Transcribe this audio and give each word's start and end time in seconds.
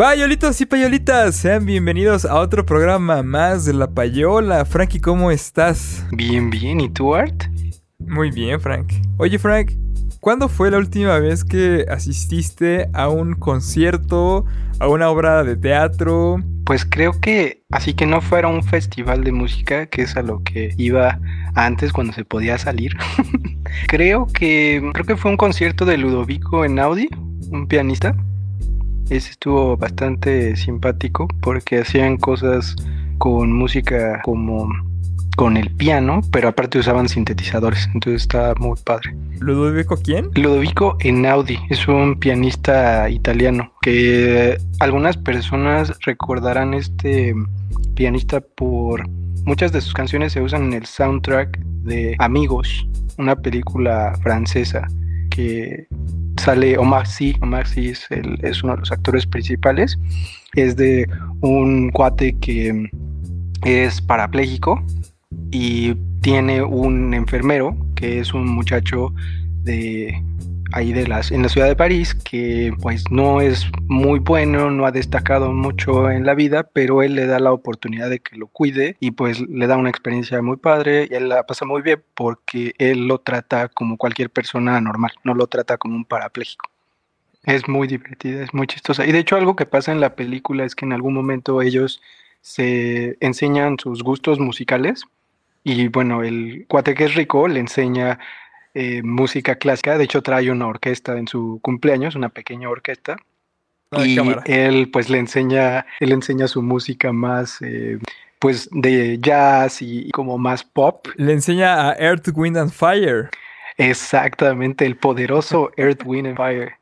Payolitos 0.00 0.58
y 0.62 0.64
payolitas, 0.64 1.36
sean 1.36 1.66
bienvenidos 1.66 2.24
a 2.24 2.36
otro 2.40 2.64
programa 2.64 3.22
más 3.22 3.66
de 3.66 3.74
La 3.74 3.90
Payola. 3.90 4.64
Frankie, 4.64 4.98
¿cómo 4.98 5.30
estás? 5.30 6.06
Bien, 6.12 6.48
bien. 6.48 6.80
¿Y 6.80 6.88
tú, 6.88 7.14
Art? 7.14 7.44
Muy 7.98 8.30
bien, 8.30 8.58
Frank. 8.62 8.94
Oye, 9.18 9.38
Frank, 9.38 9.72
¿cuándo 10.20 10.48
fue 10.48 10.70
la 10.70 10.78
última 10.78 11.18
vez 11.18 11.44
que 11.44 11.84
asististe 11.86 12.88
a 12.94 13.10
un 13.10 13.34
concierto, 13.34 14.46
a 14.78 14.88
una 14.88 15.10
obra 15.10 15.44
de 15.44 15.54
teatro? 15.56 16.42
Pues 16.64 16.86
creo 16.86 17.20
que 17.20 17.62
así 17.70 17.92
que 17.92 18.06
no 18.06 18.22
fuera 18.22 18.48
un 18.48 18.62
festival 18.62 19.22
de 19.22 19.32
música, 19.32 19.84
que 19.84 20.00
es 20.00 20.16
a 20.16 20.22
lo 20.22 20.42
que 20.42 20.72
iba 20.78 21.20
antes 21.54 21.92
cuando 21.92 22.14
se 22.14 22.24
podía 22.24 22.56
salir. 22.56 22.96
creo 23.86 24.26
que 24.28 24.80
creo 24.94 25.04
que 25.04 25.18
fue 25.18 25.30
un 25.30 25.36
concierto 25.36 25.84
de 25.84 25.98
Ludovico 25.98 26.64
en 26.64 26.78
Audi, 26.78 27.10
un 27.50 27.66
pianista. 27.66 28.16
Ese 29.10 29.32
estuvo 29.32 29.76
bastante 29.76 30.54
simpático 30.54 31.26
porque 31.40 31.80
hacían 31.80 32.16
cosas 32.16 32.76
con 33.18 33.52
música 33.52 34.22
como 34.22 34.68
con 35.36 35.56
el 35.56 35.70
piano, 35.70 36.20
pero 36.30 36.48
aparte 36.48 36.78
usaban 36.78 37.08
sintetizadores, 37.08 37.88
entonces 37.92 38.22
está 38.22 38.54
muy 38.58 38.78
padre. 38.84 39.14
¿Ludovico 39.40 39.96
quién? 39.96 40.30
Ludovico 40.34 40.96
Einaudi, 41.00 41.58
es 41.70 41.88
un 41.88 42.20
pianista 42.20 43.10
italiano 43.10 43.72
que 43.82 44.58
algunas 44.78 45.16
personas 45.16 45.92
recordarán 46.06 46.74
este 46.74 47.34
pianista 47.94 48.40
por 48.40 49.08
muchas 49.44 49.72
de 49.72 49.80
sus 49.80 49.92
canciones 49.92 50.32
se 50.34 50.40
usan 50.40 50.66
en 50.66 50.74
el 50.74 50.86
soundtrack 50.86 51.58
de 51.82 52.14
Amigos, 52.18 52.86
una 53.18 53.34
película 53.34 54.12
francesa 54.22 54.86
sale 56.36 56.78
Omar 56.78 57.06
Sy. 57.06 57.36
Omar 57.40 57.66
Sy 57.66 57.88
es, 57.88 58.06
es 58.10 58.62
uno 58.62 58.74
de 58.74 58.80
los 58.80 58.92
actores 58.92 59.26
principales. 59.26 59.98
Es 60.54 60.76
de 60.76 61.08
un 61.40 61.90
cuate 61.90 62.36
que 62.38 62.90
es 63.64 64.00
parapléjico 64.00 64.82
y 65.50 65.94
tiene 66.20 66.62
un 66.62 67.14
enfermero 67.14 67.76
que 67.94 68.20
es 68.20 68.32
un 68.34 68.46
muchacho 68.46 69.12
de 69.62 70.22
ahí 70.72 70.92
de 70.92 71.06
las 71.06 71.30
en 71.30 71.42
la 71.42 71.48
ciudad 71.48 71.66
de 71.66 71.76
París 71.76 72.14
que 72.14 72.72
pues 72.80 73.04
no 73.10 73.40
es 73.40 73.66
muy 73.88 74.18
bueno, 74.18 74.70
no 74.70 74.86
ha 74.86 74.92
destacado 74.92 75.52
mucho 75.52 76.10
en 76.10 76.24
la 76.26 76.34
vida, 76.34 76.64
pero 76.64 77.02
él 77.02 77.14
le 77.14 77.26
da 77.26 77.38
la 77.40 77.52
oportunidad 77.52 78.10
de 78.10 78.20
que 78.20 78.36
lo 78.36 78.46
cuide 78.46 78.96
y 79.00 79.12
pues 79.12 79.40
le 79.40 79.66
da 79.66 79.76
una 79.76 79.90
experiencia 79.90 80.40
muy 80.42 80.56
padre 80.56 81.08
y 81.10 81.14
él 81.14 81.28
la 81.28 81.44
pasa 81.44 81.64
muy 81.64 81.82
bien 81.82 82.02
porque 82.14 82.74
él 82.78 83.06
lo 83.06 83.18
trata 83.18 83.68
como 83.68 83.96
cualquier 83.96 84.30
persona 84.30 84.80
normal, 84.80 85.12
no 85.24 85.34
lo 85.34 85.46
trata 85.46 85.76
como 85.76 85.96
un 85.96 86.04
parapléjico. 86.04 86.70
Es 87.44 87.68
muy 87.68 87.88
divertida, 87.88 88.42
es 88.44 88.52
muy 88.52 88.66
chistosa. 88.66 89.06
Y 89.06 89.12
de 89.12 89.18
hecho 89.18 89.36
algo 89.36 89.56
que 89.56 89.64
pasa 89.64 89.92
en 89.92 90.00
la 90.00 90.14
película 90.14 90.64
es 90.64 90.74
que 90.74 90.84
en 90.84 90.92
algún 90.92 91.14
momento 91.14 91.62
ellos 91.62 92.00
se 92.42 93.16
enseñan 93.20 93.78
sus 93.78 94.02
gustos 94.02 94.38
musicales 94.38 95.04
y 95.62 95.88
bueno, 95.88 96.22
el 96.22 96.64
cuate 96.68 96.94
que 96.94 97.04
es 97.04 97.14
rico 97.14 97.46
le 97.48 97.60
enseña 97.60 98.18
eh, 98.74 99.02
música 99.02 99.56
clásica. 99.56 99.98
De 99.98 100.04
hecho, 100.04 100.22
trae 100.22 100.50
una 100.50 100.66
orquesta 100.66 101.18
en 101.18 101.26
su 101.26 101.58
cumpleaños, 101.62 102.14
una 102.14 102.28
pequeña 102.28 102.68
orquesta. 102.68 103.16
y 103.92 104.16
él 104.46 104.90
pues 104.92 105.10
le 105.10 105.18
enseña, 105.18 105.86
él 105.98 106.12
enseña 106.12 106.46
su 106.46 106.62
música 106.62 107.12
más 107.12 107.60
eh, 107.60 107.98
pues 108.38 108.68
de 108.70 109.18
jazz 109.20 109.82
y, 109.82 110.10
como 110.10 110.38
más 110.38 110.64
pop. 110.64 111.08
Le 111.16 111.32
enseña 111.32 111.90
a 111.90 111.94
Earth, 111.98 112.28
Wind 112.34 112.56
and 112.56 112.72
Fire. 112.72 113.30
Exactamente, 113.76 114.86
el 114.86 114.96
poderoso 114.96 115.72
Earth, 115.76 116.02
Wind 116.04 116.28
and 116.28 116.36
Fire. 116.36 116.74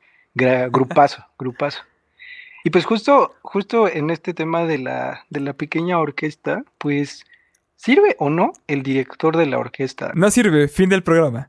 grupazo, 0.70 1.24
grupazo. 1.38 1.82
Y 2.64 2.70
pues 2.70 2.84
justo, 2.84 3.34
justo 3.42 3.88
en 3.88 4.10
este 4.10 4.34
tema 4.34 4.64
de 4.66 4.78
la, 4.78 5.24
de 5.30 5.40
la 5.40 5.52
pequeña 5.54 5.98
orquesta, 5.98 6.64
pues, 6.76 7.24
¿sirve 7.76 8.14
o 8.18 8.30
no 8.30 8.52
el 8.66 8.82
director 8.82 9.36
de 9.36 9.46
la 9.46 9.58
orquesta? 9.58 10.12
No 10.14 10.30
sirve, 10.30 10.68
fin 10.68 10.88
del 10.88 11.02
programa. 11.02 11.48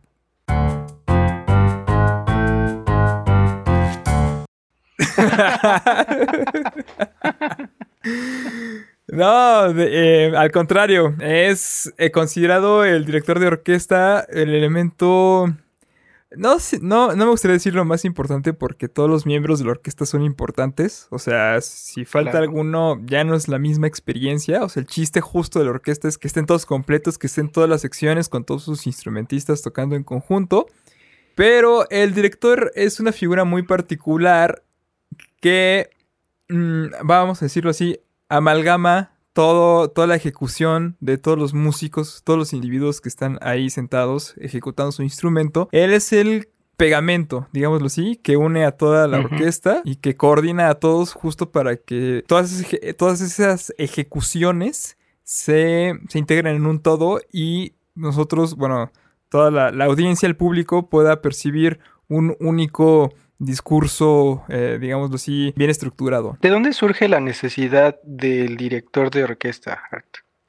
No, 9.12 9.72
eh, 9.80 10.32
al 10.36 10.52
contrario, 10.52 11.16
es 11.20 11.94
eh, 11.98 12.12
considerado 12.12 12.86
el 12.86 13.06
director 13.06 13.40
de 13.40 13.48
orquesta 13.48 14.26
el 14.30 14.54
elemento... 14.54 15.48
No, 16.36 16.58
no, 16.82 17.16
no 17.16 17.26
me 17.26 17.32
gustaría 17.32 17.54
decir 17.54 17.74
lo 17.74 17.86
más 17.86 18.06
importante 18.06 18.54
porque 18.54 18.88
todos 18.88 19.10
los 19.10 19.26
miembros 19.26 19.58
de 19.58 19.66
la 19.66 19.72
orquesta 19.72 20.06
son 20.06 20.22
importantes. 20.22 21.08
O 21.10 21.18
sea, 21.18 21.60
si 21.62 22.06
falta 22.06 22.38
alguno, 22.38 23.02
ya 23.04 23.24
no 23.24 23.34
es 23.34 23.48
la 23.48 23.58
misma 23.58 23.88
experiencia. 23.88 24.64
O 24.64 24.70
sea, 24.70 24.82
el 24.82 24.86
chiste 24.86 25.22
justo 25.22 25.58
de 25.58 25.66
la 25.66 25.72
orquesta 25.72 26.08
es 26.08 26.20
que 26.20 26.28
estén 26.28 26.46
todos 26.46 26.68
completos, 26.68 27.18
que 27.18 27.26
estén 27.26 27.50
todas 27.50 27.68
las 27.68 27.82
secciones 27.82 28.30
con 28.30 28.44
todos 28.44 28.62
sus 28.62 28.86
instrumentistas 28.86 29.64
tocando 29.64 29.96
en 29.96 30.04
conjunto. 30.04 30.68
Pero 31.34 31.90
el 31.90 32.14
director 32.14 32.72
es 32.76 33.00
una 33.00 33.12
figura 33.12 33.44
muy 33.44 33.64
particular 33.64 34.62
que, 35.40 35.90
mm, 36.50 36.86
vamos 37.04 37.42
a 37.42 37.46
decirlo 37.46 37.70
así, 37.72 38.00
amalgama 38.30 39.12
todo, 39.34 39.90
toda 39.90 40.08
la 40.08 40.16
ejecución 40.16 40.98
de 41.00 41.18
todos 41.18 41.38
los 41.38 41.54
músicos, 41.54 42.22
todos 42.24 42.38
los 42.38 42.54
individuos 42.54 43.02
que 43.02 43.10
están 43.10 43.38
ahí 43.42 43.70
sentados 43.70 44.36
ejecutando 44.38 44.92
su 44.92 45.04
instrumento. 45.04 45.70
Él 45.72 45.94
es 45.94 46.12
el 46.14 46.50
pegamento, 46.78 47.48
digámoslo 47.52 47.88
así, 47.88 48.16
que 48.24 48.38
une 48.38 48.64
a 48.64 48.72
toda 48.72 49.08
la 49.08 49.20
orquesta 49.20 49.82
y 49.84 49.98
que 49.98 50.16
coordina 50.16 50.70
a 50.70 50.76
todos 50.76 51.14
justo 51.14 51.52
para 51.52 51.76
que 51.76 52.24
todas, 52.26 52.66
todas 52.98 53.20
esas 53.22 53.74
ejecuciones 53.78 54.98
se, 55.24 55.94
se, 56.08 56.20
integren 56.20 56.56
en 56.56 56.66
un 56.66 56.80
todo 56.80 57.20
y 57.34 57.74
nosotros, 57.96 58.56
bueno, 58.56 58.92
toda 59.28 59.52
la, 59.52 59.72
la 59.72 59.86
audiencia, 59.86 60.26
el 60.26 60.38
público 60.38 60.90
pueda 60.90 61.22
percibir 61.22 61.80
un 62.08 62.36
único 62.40 63.14
discurso, 63.40 64.44
eh, 64.50 64.78
digámoslo 64.80 65.16
así, 65.16 65.54
bien 65.56 65.70
estructurado. 65.70 66.38
¿De 66.42 66.50
dónde 66.50 66.74
surge 66.74 67.08
la 67.08 67.20
necesidad 67.20 68.00
del 68.04 68.58
director 68.58 69.10
de 69.10 69.24
orquesta, 69.24 69.82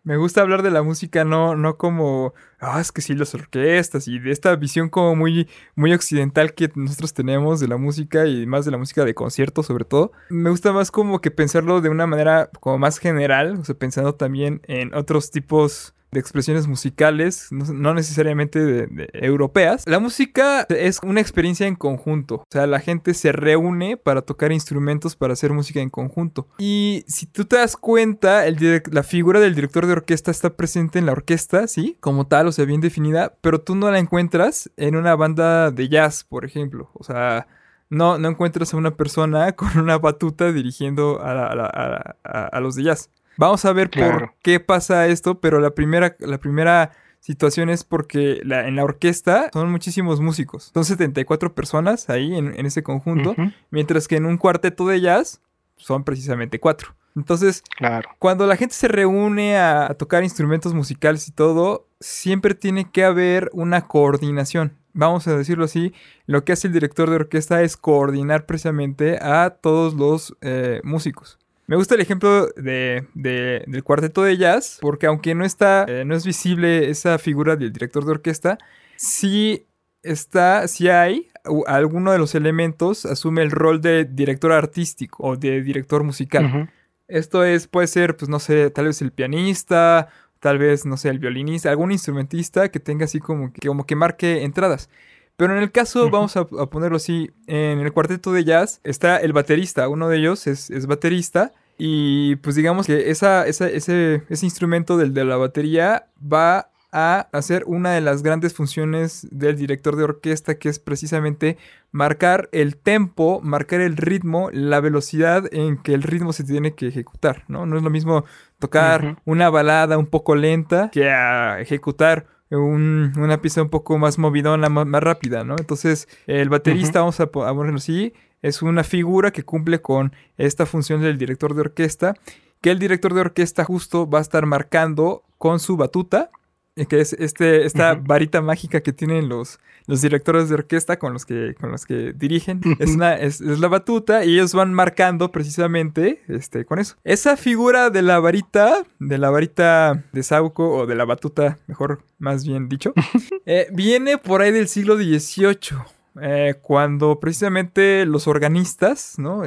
Me 0.03 0.17
gusta 0.17 0.43
hablar 0.43 0.63
de 0.63 0.71
la 0.71 0.83
música 0.83 1.25
no, 1.25 1.55
no 1.55 1.77
como, 1.77 2.35
ah, 2.59 2.81
es 2.81 2.91
que 2.91 3.01
sí, 3.01 3.15
las 3.15 3.35
orquestas 3.35 4.09
y 4.09 4.19
de 4.19 4.33
esta 4.33 4.55
visión 4.57 4.89
como 4.89 5.15
muy, 5.15 5.49
muy 5.77 5.95
occidental 5.95 6.55
que 6.55 6.71
nosotros 6.75 7.15
tenemos 7.15 7.61
de 7.61 7.69
la 7.69 7.77
música 7.77 8.27
y 8.27 8.45
más 8.47 8.65
de 8.65 8.73
la 8.73 8.79
música 8.79 9.05
de 9.05 9.15
concierto 9.15 9.63
sobre 9.63 9.85
todo. 9.85 10.13
Me 10.29 10.51
gusta 10.51 10.73
más 10.73 10.91
como 10.91 11.21
que 11.21 11.31
pensarlo 11.31 11.81
de 11.81 11.91
una 11.91 12.07
manera 12.07 12.51
como 12.61 12.79
más 12.79 12.99
general, 12.99 13.59
o 13.61 13.65
sea, 13.65 13.77
pensando 13.77 14.17
también 14.17 14.63
en 14.67 14.95
otros 14.95 15.31
tipos 15.31 15.95
de 16.13 16.21
expresiones 16.21 16.67
musicales, 16.67 17.49
no, 17.51 17.95
necesariamente 17.95 18.61
de, 18.61 19.09
europeas. 19.13 19.85
La 19.87 19.99
música 19.99 20.67
es 20.69 21.01
una 21.03 21.21
experiencia 21.21 21.67
en 21.67 21.77
conjunto, 21.77 22.37
o 22.37 22.47
sea, 22.51 22.67
la 22.67 22.81
gente 22.81 23.15
se 23.15 23.33
reúne 23.33 23.97
para 23.97 24.23
tocar 24.23 24.53
instrumentos 24.53 25.17
para 25.17 25.33
hacer 25.33 25.53
música 25.53 25.81
en 25.81 25.91
conjunto. 25.91 26.49
Y 26.59 27.05
si 27.07 27.27
tú 27.27 27.45
te 27.45 27.57
das 27.57 27.77
cuenta, 27.77 28.47
el 28.47 28.61
la 28.91 29.03
figura 29.03 29.41
del 29.41 29.55
director 29.55 29.87
de 29.87 29.93
orquesta 29.93 30.31
está 30.31 30.51
presente 30.51 30.99
en 30.99 31.07
la 31.07 31.13
orquesta, 31.13 31.67
¿sí? 31.67 31.97
Como 32.01 32.27
tal, 32.27 32.47
o 32.47 32.53
sea, 32.53 32.65
bien 32.65 32.81
definida, 32.81 33.35
pero 33.41 33.61
tú 33.61 33.75
no 33.75 33.91
la 33.91 33.99
encuentras 33.99 34.71
en 34.77 34.97
una 34.97 35.15
banda 35.17 35.71
de 35.71 35.89
jazz, 35.89 36.25
por 36.25 36.45
ejemplo. 36.45 36.91
O 36.95 37.05
sea, 37.05 37.47
no, 37.89 38.19
no 38.19 38.29
encuentras 38.29 38.73
a 38.75 38.77
una 38.77 38.97
persona 38.97 39.53
con 39.57 39.77
una 39.79 39.99
batuta 39.99 40.53
dirigiendo 40.53 41.21
a 41.23 42.61
los 42.61 42.75
de 42.75 42.83
jazz. 42.85 43.11
Vamos 43.37 43.65
a 43.65 43.73
ver 43.73 43.91
por 43.91 44.35
qué 44.43 44.61
pasa 44.61 45.07
esto, 45.07 45.41
pero 45.41 45.61
la 45.61 45.71
primera, 45.71 46.15
la 46.19 46.39
primera 46.39 46.93
situación 47.21 47.69
es 47.71 47.85
porque 47.85 48.41
en 48.43 48.77
la 48.77 48.85
orquesta 48.85 49.51
son 49.53 49.71
muchísimos 49.71 50.21
músicos. 50.21 50.71
Son 50.75 50.85
74 50.85 51.55
personas 51.55 52.11
ahí 52.11 52.35
en, 52.35 52.67
ese 52.67 52.83
conjunto, 52.83 53.35
mientras 53.71 54.09
que 54.09 54.17
en 54.17 54.27
un 54.27 54.39
cuarteto 54.39 54.87
de 54.87 55.01
jazz 55.01 55.41
son 55.77 56.05
precisamente 56.05 56.59
cuatro. 56.59 56.95
Entonces, 57.17 57.63
claro. 57.77 58.09
cuando 58.19 58.47
la 58.47 58.57
gente 58.57 58.75
se 58.75 58.89
reúne 58.89 59.57
a, 59.57 59.87
a, 59.87 59.95
tocar 59.95 60.23
instrumentos 60.23 60.75
musicales 60.75 61.27
y 61.27 61.33
todo, 61.33 61.89
siempre 61.99 62.55
tiene 62.55 62.89
que 62.91 63.05
haber 63.05 63.51
una 63.53 63.87
coordinación. 63.89 64.77
Vamos 64.93 65.27
a 65.27 65.37
decirlo 65.37 65.65
así, 65.65 65.93
lo 66.27 66.45
que 66.45 66.53
hace 66.53 66.69
el 66.69 66.73
director 66.73 67.11
de 67.11 67.17
orquesta 67.17 67.63
es 67.63 67.77
coordinar 67.77 68.47
precisamente 68.47 69.19
a 69.21 69.51
todos 69.61 69.95
los 69.95 70.37
eh, 70.41 70.81
músicos. 70.85 71.40
Me 71.71 71.77
gusta 71.77 71.95
el 71.95 72.01
ejemplo 72.01 72.49
de, 72.57 73.07
del 73.15 73.85
cuarteto 73.85 74.25
de 74.25 74.37
jazz, 74.37 74.79
porque 74.81 75.07
aunque 75.07 75.37
no 75.37 75.45
está, 75.45 75.85
eh, 75.87 76.05
no 76.05 76.17
es 76.17 76.27
visible 76.27 76.91
esa 76.91 77.17
figura 77.17 77.55
del 77.55 77.73
director 77.73 78.05
de 78.05 78.11
orquesta, 78.11 78.59
sí 78.97 79.69
está, 80.03 80.67
sí 80.67 80.89
hay, 80.89 81.29
alguno 81.69 82.11
de 82.11 82.19
los 82.19 82.35
elementos 82.35 83.07
asume 83.07 83.43
el 83.43 83.53
rol 83.53 83.81
de 83.81 84.05
director 84.05 84.51
artístico 84.51 85.23
o 85.23 85.37
de 85.37 85.63
director 85.63 86.03
musical. 86.03 86.73
Esto 87.07 87.45
es, 87.45 87.69
puede 87.69 87.87
ser, 87.87 88.17
pues 88.17 88.29
no 88.29 88.41
sé, 88.41 88.71
tal 88.71 88.87
vez 88.87 89.01
el 89.01 89.13
pianista, 89.13 90.09
tal 90.41 90.59
vez, 90.59 90.85
no 90.87 90.97
sé, 90.97 91.11
el 91.11 91.21
violinista, 91.21 91.71
algún 91.71 91.93
instrumentista 91.93 92.69
que 92.73 92.81
tenga 92.81 93.05
así 93.05 93.21
como 93.21 93.53
que, 93.53 93.65
como 93.65 93.87
que 93.87 93.95
marque 93.95 94.43
entradas. 94.43 94.91
Pero 95.37 95.57
en 95.57 95.63
el 95.63 95.71
caso, 95.71 96.11
vamos 96.11 96.37
a, 96.37 96.47
ponerlo 96.47 96.97
así, 96.97 97.31
en 97.47 97.79
el 97.79 97.93
cuarteto 97.93 98.33
de 98.33 98.43
jazz 98.43 98.81
está 98.83 99.19
el 99.19 99.33
baterista, 99.33 99.89
uno 99.89 100.09
de 100.09 100.19
ellos 100.19 100.49
es, 100.49 100.69
es 100.71 100.87
baterista. 100.87 101.53
Y 101.83 102.37
pues 102.37 102.57
digamos 102.57 102.87
que 102.87 103.11
esa, 103.11 103.47
ese, 103.47 103.75
ese 103.75 104.23
instrumento 104.47 104.99
del 104.99 105.15
de 105.15 105.25
la 105.25 105.39
batería 105.39 106.09
va 106.21 106.69
a 106.93 107.29
hacer 107.33 107.65
una 107.67 107.93
de 107.93 108.03
las 108.03 108.23
grandes 108.23 108.53
funciones 108.53 109.27
del 109.31 109.57
director 109.57 109.97
de 109.97 110.05
orquesta, 110.05 110.59
que 110.59 110.69
es 110.69 110.79
precisamente 110.79 111.57
marcar 111.91 112.51
el 112.53 112.77
tempo, 112.77 113.41
marcar 113.43 113.81
el 113.81 113.97
ritmo, 113.97 114.51
la 114.53 114.81
velocidad 114.81 115.45
en 115.53 115.79
que 115.79 115.95
el 115.95 116.03
ritmo 116.03 116.35
se 116.35 116.45
tiene 116.45 116.75
que 116.75 116.89
ejecutar, 116.89 117.45
¿no? 117.49 117.65
No 117.65 117.79
es 117.79 117.83
lo 117.83 117.89
mismo 117.89 118.27
tocar 118.59 119.17
una 119.25 119.49
balada 119.49 119.97
un 119.97 120.07
poco 120.07 120.35
lenta 120.35 120.91
que 120.93 121.09
a 121.09 121.61
ejecutar 121.61 122.27
una 122.51 123.41
pieza 123.41 123.63
un 123.63 123.71
poco 123.71 123.97
más 123.97 124.19
movidona, 124.19 124.69
más, 124.69 124.85
más 124.87 125.03
rápida, 125.03 125.45
¿no? 125.45 125.57
Entonces, 125.59 126.09
el 126.27 126.51
baterista, 126.51 127.01
vamos 127.01 127.21
a, 127.21 127.25
a 127.25 127.29
ponerlo 127.29 127.77
así, 127.77 128.13
es 128.43 128.63
una 128.63 128.85
figura 128.85 129.31
que 129.33 129.43
cumple 129.43 129.81
con 129.81 130.13
esta 130.37 130.67
función 130.67 131.03
del 131.03 131.19
director 131.19 131.55
de 131.55 131.61
orquesta, 131.63 132.15
que 132.61 132.71
el 132.71 132.79
director 132.79 133.15
de 133.15 133.21
orquesta 133.21 133.65
justo 133.65 134.09
va 134.09 134.19
a 134.19 134.23
estar 134.23 134.47
marcando 134.47 135.23
con 135.39 135.61
su 135.61 135.77
batuta 135.77 136.31
eh, 136.77 136.87
que 136.87 137.01
es 137.01 137.13
este, 137.15 137.67
esta 137.67 137.95
varita 137.95 138.41
mágica 138.41 138.81
que 138.81 138.93
tienen 138.93 139.29
los, 139.29 139.59
los 139.87 140.01
directores 140.01 140.49
de 140.49 140.55
orquesta 140.55 140.99
con 140.99 141.13
los 141.13 141.27
que, 141.27 141.55
con 141.61 141.73
los 141.73 141.85
que 141.85 142.15
dirigen. 142.15 142.61
es, 142.79 142.95
una, 142.95 143.17
es, 143.17 143.41
la 143.41 143.67
batuta 143.67 144.25
y 144.25 144.35
ellos 144.35 144.55
van 144.55 144.73
marcando 144.73 145.33
precisamente 145.33 146.23
este, 146.29 146.65
con 146.65 146.79
eso. 146.79 146.97
Esa 147.03 147.37
figura 147.37 147.91
de 147.91 148.03
la 148.03 148.21
varita, 148.21 148.85
de 149.01 149.19
la 149.19 149.31
varita 149.31 150.05
de 150.13 150.23
Sauco 150.23 150.71
o 150.71 150.87
de 150.87 150.95
la 150.95 151.05
batuta, 151.05 151.59
mejor 151.67 152.03
más 152.19 152.47
bien 152.47 152.69
dicho, 152.69 152.95
eh, 153.47 153.67
viene 153.73 154.17
por 154.17 154.41
ahí 154.41 154.53
del 154.53 154.69
siglo 154.69 154.97
XVIII, 154.97 155.77
eh, 156.21 156.55
cuando 156.63 157.21
precisamente 157.21 158.05
los 158.07 158.27
organistas, 158.27 159.19
¿no? 159.19 159.43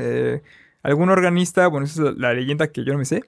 algún 0.83 1.10
organista, 1.10 1.68
bueno, 1.68 1.86
esa 1.86 2.10
es 2.10 2.18
la 2.18 2.33
leyenda 2.33 2.68
que 2.68 2.83
yo 2.83 2.92
no 2.94 3.00
me 3.00 3.06
sé, 3.06 3.24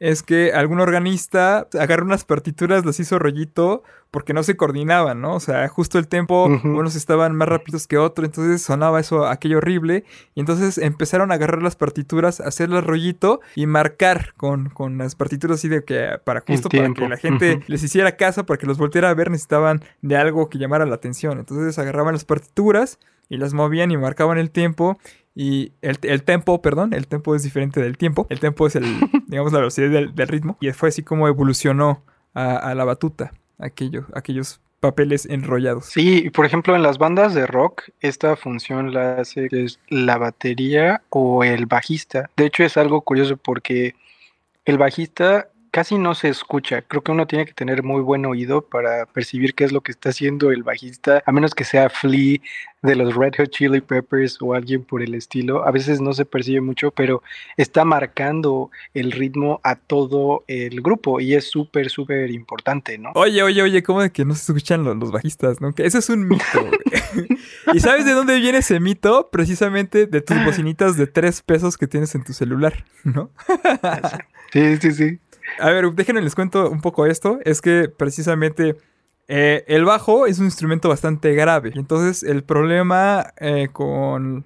es 0.00 0.22
que 0.22 0.52
algún 0.54 0.80
organista 0.80 1.68
agarró 1.78 2.06
unas 2.06 2.24
partituras, 2.24 2.86
las 2.86 2.98
hizo 2.98 3.18
rollito 3.18 3.82
porque 4.10 4.32
no 4.32 4.42
se 4.42 4.56
coordinaban, 4.56 5.20
¿no? 5.20 5.34
O 5.34 5.40
sea, 5.40 5.68
justo 5.68 5.98
el 5.98 6.08
tempo, 6.08 6.46
unos 6.46 6.96
estaban 6.96 7.36
más 7.36 7.48
rápidos 7.48 7.86
que 7.86 7.98
otros, 7.98 8.24
entonces 8.24 8.62
sonaba 8.62 8.98
eso, 8.98 9.26
aquello 9.26 9.58
horrible. 9.58 10.04
Y 10.34 10.40
entonces 10.40 10.78
empezaron 10.78 11.30
a 11.30 11.34
agarrar 11.34 11.62
las 11.62 11.76
partituras, 11.76 12.40
hacerlas 12.40 12.82
rollito 12.82 13.40
y 13.54 13.66
marcar 13.66 14.32
con, 14.36 14.70
con 14.70 14.98
las 14.98 15.14
partituras 15.14 15.58
así 15.58 15.68
de 15.68 15.84
que 15.84 16.18
para 16.24 16.40
justo 16.40 16.70
para 16.70 16.92
que 16.92 17.08
la 17.08 17.18
gente 17.18 17.60
les 17.68 17.82
hiciera 17.82 18.16
caso, 18.16 18.46
para 18.46 18.58
que 18.58 18.66
los 18.66 18.78
volviera 18.78 19.10
a 19.10 19.14
ver, 19.14 19.30
necesitaban 19.30 19.84
de 20.00 20.16
algo 20.16 20.48
que 20.48 20.58
llamara 20.58 20.86
la 20.86 20.94
atención. 20.94 21.38
Entonces 21.38 21.78
agarraban 21.78 22.14
las 22.14 22.24
partituras 22.24 22.98
y 23.28 23.36
las 23.36 23.54
movían 23.54 23.92
y 23.92 23.96
marcaban 23.96 24.38
el 24.38 24.50
tiempo 24.50 24.98
y 25.34 25.72
el, 25.80 25.98
el, 26.02 26.22
tempo, 26.22 26.60
perdón, 26.60 26.92
el 26.92 27.06
tempo 27.06 27.34
es 27.34 27.42
diferente 27.42 27.80
del 27.80 27.96
tiempo. 27.96 28.26
El 28.30 28.40
tempo 28.40 28.66
es 28.66 28.76
el, 28.76 28.84
digamos, 29.28 29.52
la 29.52 29.60
velocidad 29.60 29.88
del, 29.88 30.28
ritmo. 30.28 30.56
Y 30.60 30.70
fue 30.72 30.88
así 30.88 31.02
como 31.02 31.28
evolucionó 31.28 32.02
a, 32.34 32.74
la 32.74 32.84
batuta 32.84 33.32
aquello, 33.58 34.06
aquellos 34.14 34.60
papeles 34.80 35.26
enrollados. 35.26 35.86
Sí, 35.86 36.30
por 36.30 36.46
ejemplo, 36.46 36.74
en 36.74 36.82
las 36.82 36.98
bandas 36.98 37.34
de 37.34 37.46
rock, 37.46 37.82
esta 38.00 38.34
función 38.36 38.92
la 38.92 39.16
hace 39.16 39.48
la 39.88 40.16
batería 40.16 41.02
o 41.10 41.44
el 41.44 41.66
bajista. 41.66 42.30
De 42.36 42.46
hecho, 42.46 42.64
es 42.64 42.76
algo 42.76 43.02
curioso 43.02 43.36
porque 43.36 43.94
el 44.64 44.78
bajista 44.78 45.48
casi 45.70 45.98
no 45.98 46.14
se 46.14 46.28
escucha. 46.28 46.82
Creo 46.82 47.02
que 47.02 47.12
uno 47.12 47.26
tiene 47.26 47.46
que 47.46 47.52
tener 47.52 47.82
muy 47.82 48.02
buen 48.02 48.26
oído 48.26 48.62
para 48.62 49.06
percibir 49.06 49.54
qué 49.54 49.64
es 49.64 49.72
lo 49.72 49.80
que 49.80 49.92
está 49.92 50.10
haciendo 50.10 50.50
el 50.50 50.62
bajista, 50.62 51.22
a 51.24 51.32
menos 51.32 51.54
que 51.54 51.64
sea 51.64 51.88
Flea 51.88 52.38
de 52.82 52.96
los 52.96 53.14
Red 53.14 53.34
Hot 53.36 53.50
Chili 53.50 53.80
Peppers 53.80 54.38
o 54.40 54.54
alguien 54.54 54.82
por 54.82 55.02
el 55.02 55.14
estilo. 55.14 55.66
A 55.66 55.70
veces 55.70 56.00
no 56.00 56.12
se 56.12 56.24
percibe 56.24 56.60
mucho, 56.60 56.90
pero 56.90 57.22
está 57.56 57.84
marcando 57.84 58.70
el 58.94 59.12
ritmo 59.12 59.60
a 59.62 59.76
todo 59.76 60.44
el 60.48 60.80
grupo 60.80 61.20
y 61.20 61.34
es 61.34 61.50
súper, 61.50 61.90
súper 61.90 62.30
importante, 62.30 62.96
¿no? 62.98 63.12
Oye, 63.14 63.42
oye, 63.42 63.62
oye, 63.62 63.82
¿cómo 63.82 64.02
de 64.02 64.10
que 64.10 64.24
no 64.24 64.34
se 64.34 64.52
escuchan 64.52 64.84
los, 64.84 65.12
bajistas? 65.12 65.60
¿no? 65.60 65.72
Que 65.74 65.86
ese 65.86 65.98
es 65.98 66.08
un 66.08 66.26
mito. 66.26 66.44
¿Y 67.74 67.80
sabes 67.80 68.04
de 68.04 68.12
dónde 68.12 68.38
viene 68.38 68.58
ese 68.58 68.80
mito? 68.80 69.28
Precisamente 69.30 70.06
de 70.06 70.20
tus 70.20 70.42
bocinitas 70.44 70.96
de 70.96 71.06
tres 71.06 71.42
pesos 71.42 71.76
que 71.76 71.86
tienes 71.86 72.14
en 72.14 72.24
tu 72.24 72.32
celular, 72.32 72.84
¿no? 73.04 73.30
sí, 74.52 74.76
sí, 74.78 74.92
sí. 74.92 75.18
A 75.58 75.70
ver, 75.70 75.90
déjenme 75.92 76.22
les 76.22 76.34
cuento 76.34 76.70
un 76.70 76.80
poco 76.80 77.06
esto. 77.06 77.38
Es 77.44 77.60
que 77.60 77.88
precisamente 77.88 78.76
eh, 79.32 79.64
el 79.68 79.84
bajo 79.84 80.26
es 80.26 80.40
un 80.40 80.46
instrumento 80.46 80.88
bastante 80.88 81.34
grave. 81.34 81.72
Entonces 81.76 82.22
el 82.22 82.42
problema 82.42 83.32
eh, 83.36 83.68
con, 83.72 84.44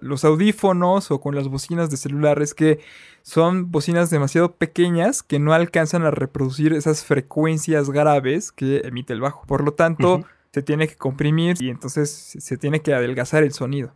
los 0.00 0.24
audífonos 0.24 1.10
o 1.10 1.20
con 1.20 1.34
las 1.34 1.48
bocinas 1.48 1.90
de 1.90 1.96
celular 1.96 2.40
es 2.40 2.54
que 2.54 2.80
son 3.22 3.70
bocinas 3.70 4.10
demasiado 4.10 4.52
pequeñas 4.52 5.22
que 5.22 5.38
no 5.38 5.52
alcanzan 5.52 6.02
a 6.04 6.10
reproducir 6.10 6.72
esas 6.72 7.04
frecuencias 7.04 7.90
graves 7.90 8.52
que 8.52 8.82
emite 8.84 9.12
el 9.12 9.20
bajo. 9.20 9.44
Por 9.46 9.62
lo 9.62 9.72
tanto, 9.72 10.24
se 10.52 10.62
tiene 10.62 10.88
que 10.88 10.96
comprimir 10.96 11.56
y 11.60 11.68
entonces 11.68 12.36
se 12.38 12.56
tiene 12.56 12.80
que 12.80 12.94
adelgazar 12.94 13.42
el 13.42 13.52
sonido. 13.52 13.92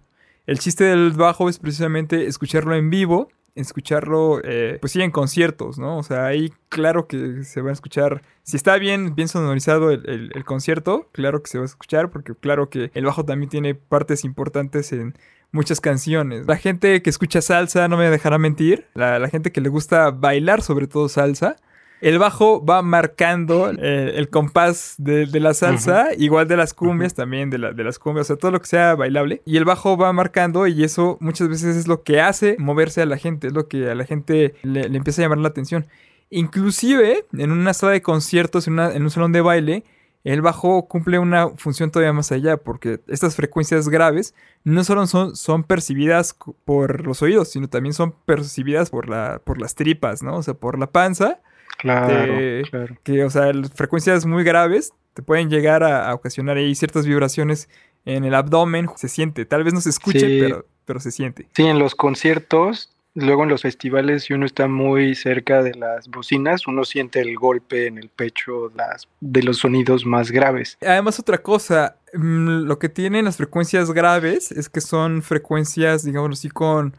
El 0.46 0.58
chiste 0.58 0.84
del 0.84 1.12
bajo 1.12 1.48
es 1.48 1.58
precisamente 1.58 2.26
escucharlo 2.26 2.74
en 2.74 2.90
vivo 2.90 3.28
escucharlo, 3.60 4.40
eh, 4.44 4.78
pues 4.80 4.92
sí, 4.92 5.02
en 5.02 5.10
conciertos, 5.10 5.78
¿no? 5.78 5.98
O 5.98 6.02
sea, 6.02 6.26
ahí 6.26 6.52
claro 6.68 7.06
que 7.06 7.44
se 7.44 7.60
va 7.60 7.70
a 7.70 7.72
escuchar, 7.72 8.22
si 8.42 8.56
está 8.56 8.78
bien, 8.78 9.14
bien 9.14 9.28
sonorizado 9.28 9.90
el, 9.90 10.44
concierto, 10.44 11.08
claro 11.12 11.42
que 11.42 11.50
se 11.50 11.58
va 11.58 11.64
a 11.64 11.66
escuchar, 11.66 12.10
porque 12.10 12.34
claro 12.34 12.70
que 12.70 12.90
el 12.94 13.04
bajo 13.04 13.24
también 13.24 13.50
tiene 13.50 13.74
partes 13.74 14.24
importantes 14.24 14.92
en 14.92 15.14
muchas 15.50 15.80
canciones. 15.80 16.46
La 16.46 16.56
gente 16.56 17.02
que 17.02 17.10
escucha 17.10 17.42
salsa 17.42 17.88
no 17.88 17.96
me 17.96 18.10
dejará 18.10 18.38
mentir, 18.38 18.86
la, 18.94 19.18
la 19.18 19.28
gente 19.28 19.52
que 19.52 19.60
le 19.60 19.68
gusta 19.68 20.10
bailar, 20.10 20.62
sobre 20.62 20.86
todo 20.86 21.08
salsa, 21.08 21.56
el 22.00 22.18
bajo 22.18 22.64
va 22.64 22.82
marcando 22.82 23.70
eh, 23.70 24.12
el 24.16 24.28
compás 24.28 24.94
de, 24.98 25.26
la 25.40 25.54
salsa, 25.54 26.08
igual 26.16 26.46
de 26.46 26.56
las 26.56 26.74
cumbias 26.74 27.14
también, 27.14 27.50
de, 27.50 27.58
de, 27.58 27.84
las 27.84 27.98
cumbias, 27.98 28.26
o 28.26 28.28
sea, 28.28 28.36
todo 28.36 28.52
lo 28.52 28.60
que 28.60 28.66
sea 28.66 28.94
bailable. 28.94 29.42
Y 29.44 29.56
el 29.56 29.64
bajo 29.64 29.96
va 29.96 30.12
marcando 30.12 30.66
y 30.66 30.84
eso 30.84 31.18
muchas 31.20 31.48
veces 31.48 31.76
es 31.76 31.88
lo 31.88 32.02
que 32.02 32.20
hace 32.20 32.56
moverse 32.58 33.02
a 33.02 33.06
la 33.06 33.16
gente, 33.16 33.48
es 33.48 33.52
lo 33.52 33.68
que 33.68 33.90
a 33.90 33.94
la 33.94 34.04
gente 34.04 34.54
le, 34.62 34.82
empieza 34.86 35.22
a 35.22 35.24
llamar 35.24 35.38
la 35.38 35.48
atención. 35.48 35.86
Inclusive 36.30 37.24
en 37.32 37.50
una 37.50 37.74
sala 37.74 37.92
de 37.92 38.02
conciertos, 38.02 38.68
en, 38.68 38.78
un 38.78 39.10
salón 39.10 39.32
de 39.32 39.40
baile, 39.40 39.84
el 40.24 40.42
bajo 40.42 40.86
cumple 40.86 41.18
una 41.18 41.48
función 41.50 41.90
todavía 41.90 42.12
más 42.12 42.30
allá, 42.32 42.58
porque 42.58 43.00
estas 43.08 43.34
frecuencias 43.34 43.88
graves 43.88 44.34
no 44.62 44.84
solo 44.84 45.06
son, 45.06 45.34
son 45.34 45.64
percibidas 45.64 46.36
por 46.64 47.06
los 47.06 47.22
oídos, 47.22 47.48
sino 47.48 47.68
también 47.68 47.94
son 47.94 48.12
percibidas 48.26 48.90
por, 48.90 49.08
la, 49.08 49.40
por 49.42 49.60
las 49.60 49.74
tripas, 49.74 50.22
¿no? 50.22 50.36
O 50.36 50.42
sea, 50.42 50.54
por 50.54 50.78
la 50.78 50.88
panza 50.88 51.40
Claro, 51.78 52.34
claro. 52.70 52.96
Que, 53.04 53.24
o 53.24 53.30
sea, 53.30 53.52
frecuencias 53.74 54.26
muy 54.26 54.44
graves 54.44 54.92
te 55.14 55.22
pueden 55.22 55.50
llegar 55.50 55.82
a, 55.82 56.14
ocasionar 56.14 56.56
ahí 56.56 56.74
ciertas 56.74 57.06
vibraciones 57.06 57.68
en 58.04 58.24
el 58.24 58.34
abdomen. 58.34 58.88
Se 58.96 59.08
siente, 59.08 59.44
tal 59.44 59.64
vez 59.64 59.74
no 59.74 59.80
se 59.80 59.90
escuche, 59.90 60.40
pero, 60.40 60.66
pero 60.84 61.00
se 61.00 61.10
siente. 61.10 61.48
Sí, 61.56 61.64
en 61.64 61.78
los 61.78 61.94
conciertos, 61.94 62.94
luego 63.14 63.42
en 63.42 63.48
los 63.48 63.62
festivales, 63.62 64.24
si 64.24 64.34
uno 64.34 64.46
está 64.46 64.68
muy 64.68 65.14
cerca 65.14 65.62
de 65.62 65.74
las 65.74 66.08
bocinas, 66.08 66.66
uno 66.66 66.84
siente 66.84 67.20
el 67.20 67.36
golpe 67.36 67.86
en 67.86 67.98
el 67.98 68.08
pecho 68.10 68.70
las, 68.76 69.08
de 69.20 69.42
los 69.42 69.58
sonidos 69.58 70.06
más 70.06 70.30
graves. 70.30 70.78
Además, 70.80 71.18
otra 71.18 71.38
cosa, 71.38 71.96
mm, 72.14 72.64
lo 72.64 72.78
que 72.78 72.88
tienen 72.88 73.24
las 73.24 73.36
frecuencias 73.36 73.90
graves 73.90 74.52
es 74.52 74.68
que 74.68 74.80
son 74.80 75.22
frecuencias, 75.22 76.04
digamos 76.04 76.38
así, 76.38 76.48
con 76.48 76.96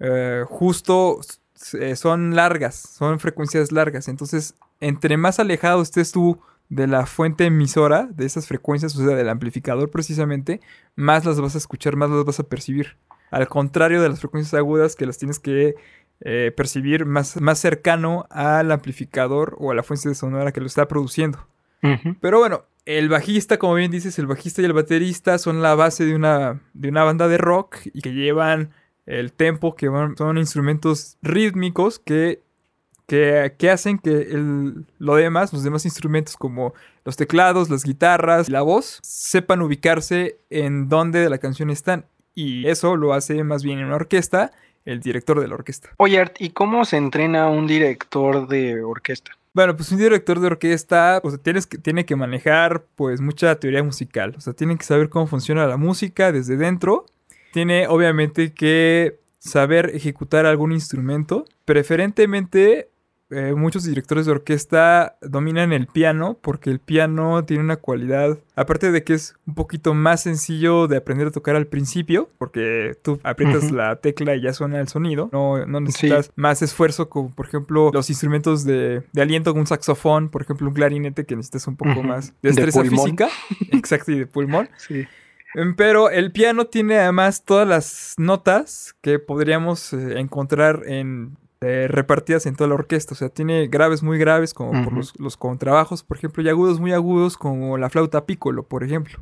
eh, 0.00 0.44
justo 0.46 1.20
eh, 1.74 1.96
son 1.96 2.34
largas, 2.34 2.74
son 2.74 3.18
frecuencias 3.20 3.72
largas. 3.72 4.08
Entonces, 4.08 4.54
entre 4.80 5.16
más 5.16 5.38
alejado 5.38 5.82
estés 5.82 6.12
tú 6.12 6.40
de 6.68 6.86
la 6.86 7.06
fuente 7.06 7.46
emisora 7.46 8.08
de 8.10 8.26
esas 8.26 8.46
frecuencias, 8.46 8.94
o 8.96 9.04
sea, 9.04 9.16
del 9.16 9.28
amplificador 9.28 9.90
precisamente, 9.90 10.60
más 10.96 11.24
las 11.24 11.40
vas 11.40 11.54
a 11.54 11.58
escuchar, 11.58 11.96
más 11.96 12.10
las 12.10 12.24
vas 12.24 12.40
a 12.40 12.44
percibir. 12.44 12.96
Al 13.30 13.48
contrario 13.48 14.02
de 14.02 14.08
las 14.08 14.20
frecuencias 14.20 14.54
agudas 14.54 14.96
que 14.96 15.06
las 15.06 15.18
tienes 15.18 15.38
que 15.38 15.76
eh, 16.20 16.52
percibir 16.56 17.06
más, 17.06 17.40
más 17.40 17.58
cercano 17.58 18.26
al 18.30 18.72
amplificador 18.72 19.56
o 19.58 19.70
a 19.70 19.74
la 19.74 19.82
fuente 19.82 20.08
de 20.08 20.14
sonora 20.14 20.52
que 20.52 20.60
lo 20.60 20.66
está 20.66 20.88
produciendo. 20.88 21.46
Pero 22.20 22.40
bueno, 22.40 22.64
el 22.86 23.08
bajista, 23.08 23.58
como 23.58 23.74
bien 23.74 23.92
dices, 23.92 24.18
el 24.18 24.26
bajista 24.26 24.60
y 24.60 24.64
el 24.64 24.72
baterista 24.72 25.38
son 25.38 25.62
la 25.62 25.76
base 25.76 26.04
de 26.04 26.14
una, 26.14 26.60
de 26.72 26.88
una 26.88 27.04
banda 27.04 27.28
de 27.28 27.38
rock 27.38 27.76
y 27.92 28.00
que 28.00 28.14
llevan 28.14 28.70
el 29.08 29.32
tempo, 29.32 29.74
que 29.74 29.86
son 29.86 30.36
instrumentos 30.36 31.16
rítmicos 31.22 31.98
que, 31.98 32.42
que, 33.06 33.70
hacen 33.70 33.98
que 33.98 34.10
el, 34.10 34.84
lo 34.98 35.14
demás, 35.14 35.50
los 35.52 35.64
demás 35.64 35.86
instrumentos 35.86 36.36
como 36.36 36.74
los 37.06 37.16
teclados, 37.16 37.70
las 37.70 37.84
guitarras, 37.84 38.50
la 38.50 38.60
voz, 38.60 39.00
sepan 39.02 39.62
ubicarse 39.62 40.38
en 40.50 40.90
donde 40.90 41.20
de 41.20 41.30
la 41.30 41.38
canción 41.38 41.70
están. 41.70 42.04
Y 42.34 42.68
eso 42.68 42.96
lo 42.96 43.14
hace 43.14 43.42
más 43.44 43.62
bien 43.64 43.78
en 43.78 43.86
una 43.86 43.96
orquesta 43.96 44.52
el 44.84 45.00
director 45.00 45.40
de 45.40 45.48
la 45.48 45.54
orquesta. 45.54 45.90
Oye, 45.96 46.18
Art, 46.18 46.36
¿y 46.38 46.50
cómo 46.50 46.84
se 46.84 46.98
entrena 46.98 47.48
un 47.48 47.66
director 47.66 48.46
de 48.46 48.82
orquesta? 48.82 49.32
Bueno, 49.54 49.74
pues 49.74 49.90
un 49.90 49.98
director 49.98 50.38
de 50.38 50.46
orquesta, 50.46 51.20
o 51.24 51.30
sea, 51.30 51.38
tienes 51.38 51.66
que, 51.66 51.78
tiene 51.78 52.04
que 52.04 52.14
manejar 52.14 52.84
pues 52.94 53.20
mucha 53.22 53.58
teoría 53.58 53.82
musical. 53.82 54.34
O 54.36 54.40
sea, 54.40 54.52
tiene 54.52 54.76
que 54.76 54.84
saber 54.84 55.08
cómo 55.08 55.26
funciona 55.26 55.66
la 55.66 55.78
música 55.78 56.30
desde 56.30 56.58
dentro. 56.58 57.06
Tiene 57.52 57.86
obviamente 57.88 58.52
que 58.52 59.20
saber 59.38 59.90
ejecutar 59.94 60.46
algún 60.46 60.72
instrumento. 60.72 61.44
Preferentemente 61.64 62.90
eh, 63.30 63.52
muchos 63.54 63.84
directores 63.84 64.24
de 64.24 64.32
orquesta 64.32 65.18
dominan 65.20 65.74
el 65.74 65.86
piano 65.86 66.38
porque 66.40 66.70
el 66.70 66.78
piano 66.80 67.44
tiene 67.44 67.62
una 67.62 67.76
cualidad, 67.76 68.38
aparte 68.56 68.90
de 68.90 69.04
que 69.04 69.12
es 69.12 69.34
un 69.46 69.54
poquito 69.54 69.92
más 69.92 70.22
sencillo 70.22 70.88
de 70.88 70.96
aprender 70.96 71.26
a 71.26 71.30
tocar 71.30 71.54
al 71.54 71.66
principio, 71.66 72.30
porque 72.38 72.96
tú 73.02 73.20
aprietas 73.24 73.70
la 73.70 73.96
tecla 73.96 74.34
y 74.34 74.40
ya 74.40 74.54
suena 74.54 74.80
el 74.80 74.88
sonido, 74.88 75.28
no, 75.30 75.58
necesitas 75.80 76.32
más 76.36 76.62
esfuerzo 76.62 77.10
como 77.10 77.30
por 77.34 77.46
ejemplo 77.46 77.90
los 77.92 78.08
instrumentos 78.08 78.64
de, 78.64 79.02
aliento 79.14 79.50
como 79.50 79.60
un 79.60 79.66
saxofón, 79.66 80.30
por 80.30 80.40
ejemplo 80.40 80.66
un 80.66 80.72
clarinete 80.72 81.26
que 81.26 81.36
necesitas 81.36 81.66
un 81.66 81.76
poco 81.76 82.02
más 82.02 82.32
de 82.40 82.48
destreza 82.48 82.82
física, 82.82 83.28
exacto, 83.72 84.10
y 84.10 84.20
de 84.20 84.26
pulmón. 84.26 84.70
Sí. 84.78 85.06
Em, 85.54 85.74
pero 85.74 86.10
el 86.10 86.32
piano 86.32 86.66
tiene 86.66 86.98
además 86.98 87.44
todas 87.44 87.66
las 87.66 88.14
notas 88.18 88.94
que 89.00 89.18
podríamos 89.18 89.92
eh, 89.92 90.18
encontrar 90.18 90.82
en 90.86 91.36
repartidas 91.60 92.46
en 92.46 92.54
toda 92.54 92.68
la 92.68 92.74
orquesta. 92.74 93.14
O 93.14 93.16
sea, 93.16 93.28
tiene 93.28 93.66
graves 93.66 94.02
muy 94.02 94.18
graves 94.18 94.54
como 94.54 94.84
por 94.84 94.92
los, 94.92 95.36
contrabajos, 95.36 96.02
por 96.02 96.16
ejemplo, 96.16 96.42
y 96.42 96.48
agudos 96.48 96.80
muy 96.80 96.92
agudos 96.92 97.36
como 97.36 97.76
la 97.78 97.90
flauta 97.90 98.26
piccolo, 98.26 98.62
por 98.62 98.84
ejemplo. 98.84 99.18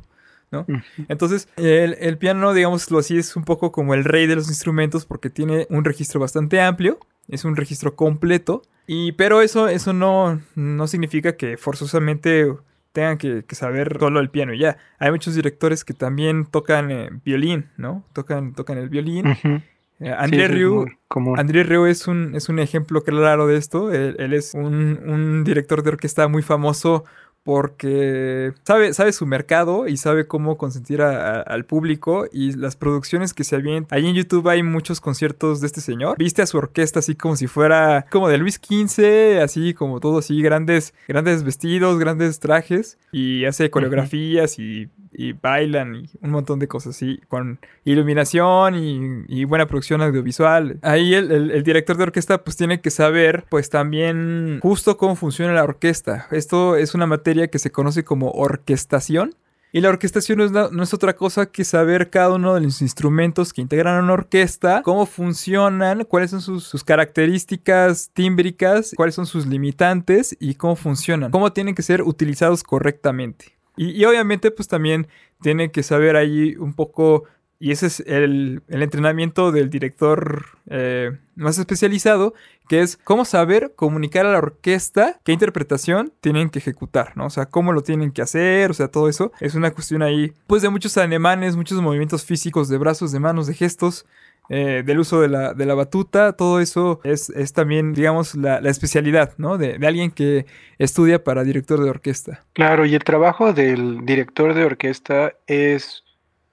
¿no? 0.51 0.65
Entonces, 1.09 1.49
el, 1.57 2.17
piano, 2.17 2.53
digámoslo 2.53 2.99
así, 2.99 3.17
es 3.17 3.35
un 3.35 3.43
poco 3.43 3.71
como 3.71 3.93
el 3.93 4.03
rey 4.05 4.27
de 4.27 4.35
los 4.35 4.49
instrumentos 4.49 5.05
porque 5.05 5.29
tiene 5.29 5.67
un 5.69 5.83
registro 5.83 6.19
bastante 6.19 6.61
amplio, 6.61 6.99
es 7.27 7.43
un 7.43 7.55
registro 7.55 7.95
completo, 7.95 8.61
y, 8.85 9.11
pero 9.13 9.41
eso, 9.41 9.67
eso 9.67 9.91
no, 9.91 10.39
no 10.55 10.87
significa 10.87 11.35
que 11.35 11.57
forzosamente 11.57 12.53
tengan 12.97 13.19
que, 13.19 13.43
saber 13.51 13.95
solo 13.99 14.19
el 14.19 14.31
piano 14.31 14.55
y 14.55 14.57
ya. 14.57 14.77
Hay 14.97 15.11
muchos 15.11 15.35
directores 15.35 15.85
que 15.85 15.93
también 15.93 16.47
tocan 16.47 16.89
eh, 16.89 17.09
violín, 17.23 17.69
¿no? 17.77 18.03
Tocan, 18.11 18.53
tocan 18.53 18.79
el 18.79 18.89
violín. 18.89 19.27
Eh, 19.99 20.13
André 20.15 20.47
Rieu, 20.47 20.85
André 21.37 21.63
Rieu 21.63 21.85
es 21.87 22.07
un, 22.07 22.35
es 22.35 22.49
un 22.49 22.57
ejemplo 22.59 23.03
claro 23.03 23.45
de 23.45 23.57
esto. 23.57 23.91
Él, 23.91 24.33
es 24.33 24.55
un, 24.55 24.99
un, 25.05 25.43
director 25.43 25.83
de 25.83 25.89
orquesta 25.89 26.27
muy 26.27 26.41
famoso 26.41 27.03
porque 27.47 28.51
sabe, 28.63 28.93
sabe 28.93 29.13
su 29.13 29.25
mercado 29.25 29.87
y 29.87 29.95
sabe 29.95 30.27
cómo 30.27 30.57
consentir 30.57 31.01
al 31.01 31.63
público 31.63 32.27
y 32.29 32.51
las 32.51 32.75
producciones 32.75 33.33
que 33.33 33.45
se 33.45 33.55
avientan. 33.55 33.97
Ahí 33.97 34.05
en 34.05 34.15
YouTube 34.15 34.49
hay 34.49 34.63
muchos 34.63 34.99
conciertos 34.99 35.61
de 35.61 35.67
este 35.67 35.79
señor. 35.79 36.17
Viste 36.17 36.41
a 36.41 36.45
su 36.45 36.57
orquesta 36.57 36.99
así 36.99 37.15
como 37.15 37.37
si 37.37 37.47
fuera 37.47 38.05
como 38.11 38.27
de 38.27 38.37
Luis 38.37 38.55
XV, 38.55 39.39
así 39.41 39.73
como 39.73 40.01
todo 40.01 40.17
así, 40.17 40.41
grandes, 40.41 40.93
grandes 41.07 41.43
vestidos, 41.43 41.97
grandes 41.99 42.41
trajes 42.41 42.97
y 43.13 43.45
hace 43.45 43.69
coreografías 43.69 44.59
y, 44.59 44.89
bailan 45.41 45.95
y 45.95 46.09
un 46.21 46.31
montón 46.31 46.59
de 46.59 46.67
cosas 46.67 46.95
así 46.95 47.19
con 47.27 47.59
iluminación 47.85 48.75
y, 48.75 49.43
buena 49.45 49.65
producción 49.65 50.01
audiovisual. 50.01 50.79
Ahí 50.81 51.13
el, 51.13 51.51
el 51.51 51.63
director 51.63 51.97
de 51.97 52.03
orquesta 52.03 52.43
pues 52.43 52.57
tiene 52.57 52.81
que 52.81 52.91
saber 52.91 53.45
pues 53.49 53.69
también 53.69 54.59
justo 54.61 54.97
cómo 54.97 55.15
funciona 55.15 55.53
la 55.53 55.63
orquesta. 55.63 56.27
Esto 56.31 56.75
es 56.75 56.93
una 56.95 57.05
materia 57.07 57.47
que 57.47 57.59
se 57.59 57.71
conoce 57.71 58.03
como 58.03 58.31
orquestación. 58.31 59.35
Y 59.73 59.81
la 59.81 59.89
orquestación 59.89 60.39
no 60.39 60.83
es, 60.83 60.93
otra 60.93 61.15
cosa 61.15 61.47
que 61.47 61.65
saber 61.65 62.09
cada 62.09 62.33
uno 62.33 62.55
de 62.55 62.61
los 62.61 62.81
instrumentos 62.81 63.51
que 63.51 63.61
integran 63.61 64.01
una 64.01 64.13
orquesta, 64.13 64.81
cómo 64.81 65.05
funcionan, 65.05 66.05
cuáles 66.05 66.31
son 66.31 66.41
sus, 66.41 66.83
características 66.85 68.09
tímbricas, 68.13 68.93
cuáles 68.95 69.15
son 69.15 69.25
sus 69.25 69.45
limitantes 69.45 70.37
y 70.39 70.55
cómo 70.55 70.77
funcionan, 70.77 71.31
cómo 71.31 71.51
tienen 71.51 71.75
que 71.75 71.81
ser 71.81 72.01
utilizados 72.01 72.63
correctamente. 72.63 73.56
Y, 73.77 74.03
obviamente 74.05 74.51
pues 74.51 74.67
también 74.67 75.07
tiene 75.41 75.71
que 75.71 75.83
saber 75.83 76.15
ahí 76.15 76.55
un 76.57 76.73
poco 76.73 77.25
y 77.59 77.71
ese 77.71 77.87
es 77.87 77.99
el, 78.01 78.61
entrenamiento 78.67 79.51
del 79.51 79.69
director 79.69 80.45
eh, 80.69 81.17
más 81.35 81.57
especializado, 81.57 82.35
que 82.69 82.81
es 82.81 82.97
cómo 82.97 83.25
saber 83.25 83.73
comunicar 83.75 84.27
a 84.27 84.31
la 84.31 84.37
orquesta 84.37 85.19
qué 85.23 85.31
interpretación 85.31 86.13
tienen 86.21 86.49
que 86.51 86.59
ejecutar, 86.59 87.17
¿no? 87.17 87.25
O 87.25 87.29
sea, 87.31 87.47
cómo 87.47 87.73
lo 87.73 87.81
tienen 87.81 88.11
que 88.11 88.21
hacer, 88.21 88.69
o 88.69 88.73
sea, 88.75 88.89
todo 88.89 89.09
eso. 89.09 89.31
Es 89.39 89.55
una 89.55 89.71
cuestión 89.71 90.03
ahí, 90.03 90.33
pues, 90.45 90.61
de 90.61 90.69
muchos 90.69 90.97
alemanes, 90.97 91.55
muchos 91.55 91.81
movimientos 91.81 92.25
físicos 92.25 92.69
de 92.69 92.77
brazos, 92.77 93.11
de 93.11 93.19
manos, 93.19 93.47
de 93.47 93.55
gestos. 93.55 94.05
Eh, 94.49 94.83
del 94.85 94.99
uso 94.99 95.21
de 95.21 95.27
la, 95.27 95.53
de 95.53 95.65
la, 95.65 95.73
batuta, 95.73 96.33
todo 96.33 96.61
eso 96.61 97.01
es, 97.03 97.31
también, 97.53 97.93
digamos, 97.93 98.35
la, 98.35 98.59
especialidad, 98.69 99.33
¿no? 99.37 99.57
De, 99.57 99.77
de, 99.77 99.87
alguien 99.87 100.11
que 100.11 100.45
estudia 100.77 101.23
para 101.23 101.43
director 101.43 101.83
de 101.83 101.89
orquesta. 101.89 102.45
Claro, 102.53 102.85
y 102.85 102.95
el 102.95 103.03
trabajo 103.03 103.51
del 103.51 104.05
director 104.05 104.53
de 104.53 104.63
orquesta 104.63 105.33
es 105.47 106.03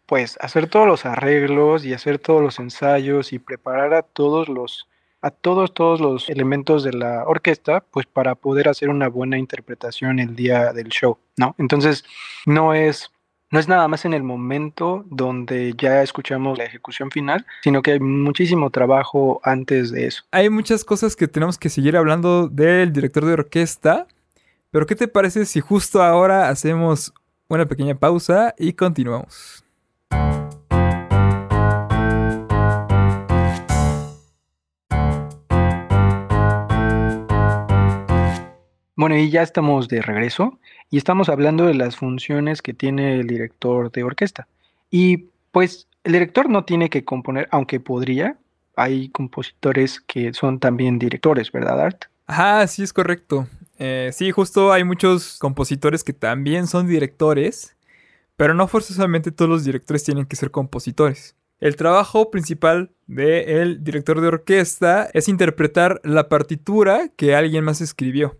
pues 0.06 0.36
hacer 0.40 0.66
todos 0.66 0.86
los 0.86 1.06
arreglos 1.06 1.84
y 1.84 1.94
hacer 1.94 2.18
todos 2.18 2.42
los 2.42 2.58
ensayos 2.58 3.32
y 3.32 3.38
preparar 3.38 3.94
a 3.94 4.02
todos 4.02 4.48
los 4.48 4.86
a 5.22 5.30
todos 5.30 5.72
todos 5.72 6.02
los 6.02 6.28
elementos 6.28 6.84
de 6.84 6.92
la 6.92 7.24
orquesta 7.24 7.80
pues 7.90 8.04
para 8.04 8.34
poder 8.34 8.68
hacer 8.68 8.90
una 8.90 9.08
buena 9.08 9.38
interpretación 9.38 10.18
el 10.18 10.36
día 10.36 10.74
del 10.74 10.90
show, 10.90 11.18
¿no? 11.38 11.54
Entonces, 11.56 12.04
no 12.44 12.74
es 12.74 13.10
no 13.54 13.60
es 13.60 13.68
nada 13.68 13.86
más 13.86 14.04
en 14.04 14.14
el 14.14 14.24
momento 14.24 15.04
donde 15.08 15.74
ya 15.78 16.02
escuchamos 16.02 16.58
la 16.58 16.64
ejecución 16.64 17.12
final, 17.12 17.46
sino 17.62 17.82
que 17.82 17.92
hay 17.92 18.00
muchísimo 18.00 18.68
trabajo 18.70 19.40
antes 19.44 19.92
de 19.92 20.08
eso. 20.08 20.24
Hay 20.32 20.50
muchas 20.50 20.84
cosas 20.84 21.14
que 21.14 21.28
tenemos 21.28 21.56
que 21.56 21.68
seguir 21.68 21.96
hablando 21.96 22.48
del 22.48 22.92
director 22.92 23.24
de 23.24 23.34
orquesta, 23.34 24.08
pero 24.72 24.86
¿qué 24.86 24.96
te 24.96 25.06
parece 25.06 25.46
si 25.46 25.60
justo 25.60 26.02
ahora 26.02 26.48
hacemos 26.48 27.14
una 27.46 27.64
pequeña 27.64 27.94
pausa 27.94 28.56
y 28.58 28.72
continuamos? 28.72 29.64
Bueno, 38.96 39.16
y 39.16 39.30
ya 39.30 39.42
estamos 39.42 39.86
de 39.86 40.02
regreso 40.02 40.58
y 40.94 40.96
estamos 40.96 41.28
hablando 41.28 41.66
de 41.66 41.74
las 41.74 41.96
funciones 41.96 42.62
que 42.62 42.72
tiene 42.72 43.18
el 43.18 43.26
director 43.26 43.90
de 43.90 44.04
orquesta. 44.04 44.46
Y 44.92 45.24
pues 45.50 45.88
el 46.04 46.12
director 46.12 46.48
no 46.48 46.64
tiene 46.64 46.88
que 46.88 47.04
componer, 47.04 47.48
aunque 47.50 47.80
podría. 47.80 48.38
Hay 48.76 49.08
compositores 49.08 50.00
que 50.00 50.32
son 50.34 50.60
también 50.60 51.00
directores, 51.00 51.50
¿verdad, 51.50 51.80
Art? 51.80 52.04
Ajá, 52.28 52.64
sí 52.68 52.84
es 52.84 52.92
correcto. 52.92 53.48
Eh, 53.80 54.10
sí, 54.12 54.30
justo 54.30 54.72
hay 54.72 54.84
muchos 54.84 55.36
compositores 55.40 56.04
que 56.04 56.12
también 56.12 56.68
son 56.68 56.86
directores, 56.86 57.76
pero 58.36 58.54
no 58.54 58.68
forzosamente 58.68 59.32
todos 59.32 59.50
los 59.50 59.64
directores 59.64 60.04
tienen 60.04 60.26
que 60.26 60.36
ser 60.36 60.52
compositores. 60.52 61.34
El 61.58 61.74
trabajo 61.74 62.30
principal 62.30 62.92
del 63.08 63.82
director 63.82 64.20
de 64.20 64.28
orquesta 64.28 65.10
es 65.12 65.26
interpretar 65.26 66.00
la 66.04 66.28
partitura 66.28 67.08
que 67.16 67.34
alguien 67.34 67.64
más 67.64 67.80
escribió. 67.80 68.36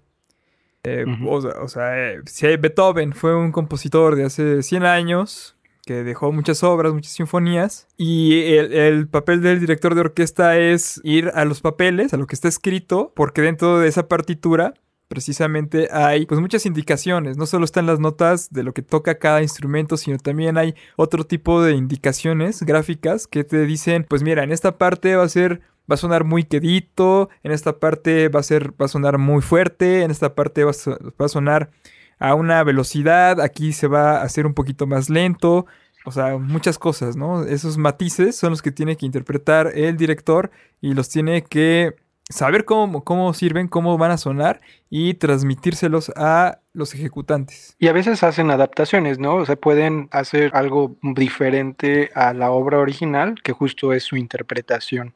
Eh, 0.85 1.05
o, 1.27 1.69
sea, 1.69 2.13
eh, 2.13 2.57
Beethoven 2.59 3.15
fue 3.15 3.35
un 3.35 3.53
compositor 3.53 4.17
de 4.17 4.25
hace 4.25 4.63
100 4.63 4.85
años 4.85 5.57
que 5.87 6.03
dejó 6.03 6.33
muchas 6.33 6.63
obras, 6.63 6.93
muchas 6.93 7.13
sinfonías. 7.13 7.89
Y 7.97 8.55
el, 8.55 9.09
papel 9.09 9.41
del 9.41 9.61
director 9.61 9.95
de 9.95 10.03
orquesta 10.03 10.59
es 10.59 11.01
ir 11.05 11.31
a 11.35 11.45
los 11.45 11.61
papeles, 11.61 12.15
a 12.15 12.17
lo 12.17 12.27
que 12.27 12.35
está 12.35 12.49
escrito, 12.49 13.13
porque 13.15 13.43
dentro 13.43 13.79
de 13.79 13.89
esa 13.89 14.09
partitura 14.09 14.75
precisamente 15.09 15.89
hay 15.93 16.27
pues 16.27 16.41
muchas 16.41 16.67
indicaciones, 16.67 17.37
no 17.37 17.47
solo 17.47 17.67
están 17.67 17.87
las 17.87 18.01
notas 18.01 18.51
de 18.51 18.63
lo 18.63 18.73
que 18.73 18.83
toca 18.83 19.19
cada 19.19 19.43
instrumento, 19.43 19.97
sino 19.97 20.19
también 20.19 20.57
hay 20.59 20.75
otro 20.97 21.25
tipo 21.25 21.63
de 21.63 21.75
indicaciones 21.75 22.63
gráficas 22.63 23.27
que 23.27 23.45
te 23.45 23.65
dicen, 23.67 24.07
pues 24.09 24.23
mira, 24.23 24.43
en 24.43 24.51
esta 24.51 24.77
parte 24.79 25.15
va 25.15 25.25
a 25.25 25.29
ser 25.29 25.61
va 25.91 25.95
a 25.95 25.99
sonar 25.99 26.25
muy 26.25 26.45
quedito, 26.45 27.29
en 27.43 27.53
esta 27.53 27.79
parte 27.79 28.29
va 28.29 28.41
a 28.41 28.43
ser 28.43 28.73
va 28.81 28.87
a 28.87 28.89
sonar 28.89 29.19
muy 29.19 29.43
fuerte, 29.43 30.03
en 30.03 30.11
esta 30.11 30.35
parte 30.35 30.65
va 30.65 30.71
a, 30.71 31.29
sonar 31.29 31.71
a 32.19 32.35
una 32.35 32.63
velocidad, 32.65 33.41
aquí 33.41 33.73
se 33.73 33.87
va 33.87 34.19
a 34.19 34.23
hacer 34.23 34.47
un 34.47 34.55
poquito 34.55 34.87
más 34.87 35.11
lento, 35.11 35.67
o 36.07 36.13
sea, 36.13 36.39
muchas 36.39 36.79
cosas, 36.79 37.17
¿no? 37.17 37.45
Esos 37.45 37.79
matices 37.79 38.37
son 38.37 38.51
los 38.51 38.63
que 38.63 38.73
tiene 38.73 38.97
que 38.97 39.07
interpretar 39.07 39.73
el 39.75 39.97
director 39.97 40.51
y 40.81 40.95
los 40.95 41.09
tiene 41.09 41.45
que 41.45 41.97
saber 42.31 42.65
cómo, 42.65 43.05
cómo 43.05 43.35
sirven, 43.35 43.69
cómo 43.69 43.99
van 43.99 44.11
a 44.11 44.17
sonar 44.17 44.63
y 44.89 45.15
transmitírselos 45.15 46.11
a 46.17 46.61
los 46.73 46.95
ejecutantes. 46.95 47.77
Y 47.79 47.89
a 47.89 47.93
veces 47.93 48.23
hacen 48.23 48.51
adaptaciones, 48.51 49.19
¿no? 49.19 49.37
O 49.37 49.47
sea, 49.47 49.57
pueden 49.57 50.09
hacer 50.11 50.51
algo 50.55 50.97
diferente 51.03 52.11
a 52.15 52.33
la 52.33 52.51
obra 52.51 52.79
original, 52.79 53.35
que 53.43 53.53
justo 53.53 53.93
es 53.93 54.05
su 54.05 54.17
interpretación 54.17 55.15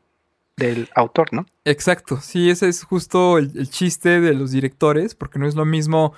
del 0.58 0.88
autor, 0.94 1.32
¿no? 1.32 1.46
Exacto, 1.64 2.18
sí, 2.20 2.50
ese 2.50 2.68
es 2.68 2.82
justo 2.84 3.38
el, 3.38 3.70
chiste 3.70 4.20
de 4.20 4.34
los 4.34 4.50
directores, 4.50 5.14
porque 5.14 5.38
no 5.38 5.46
es 5.46 5.54
lo 5.54 5.64
mismo 5.64 6.12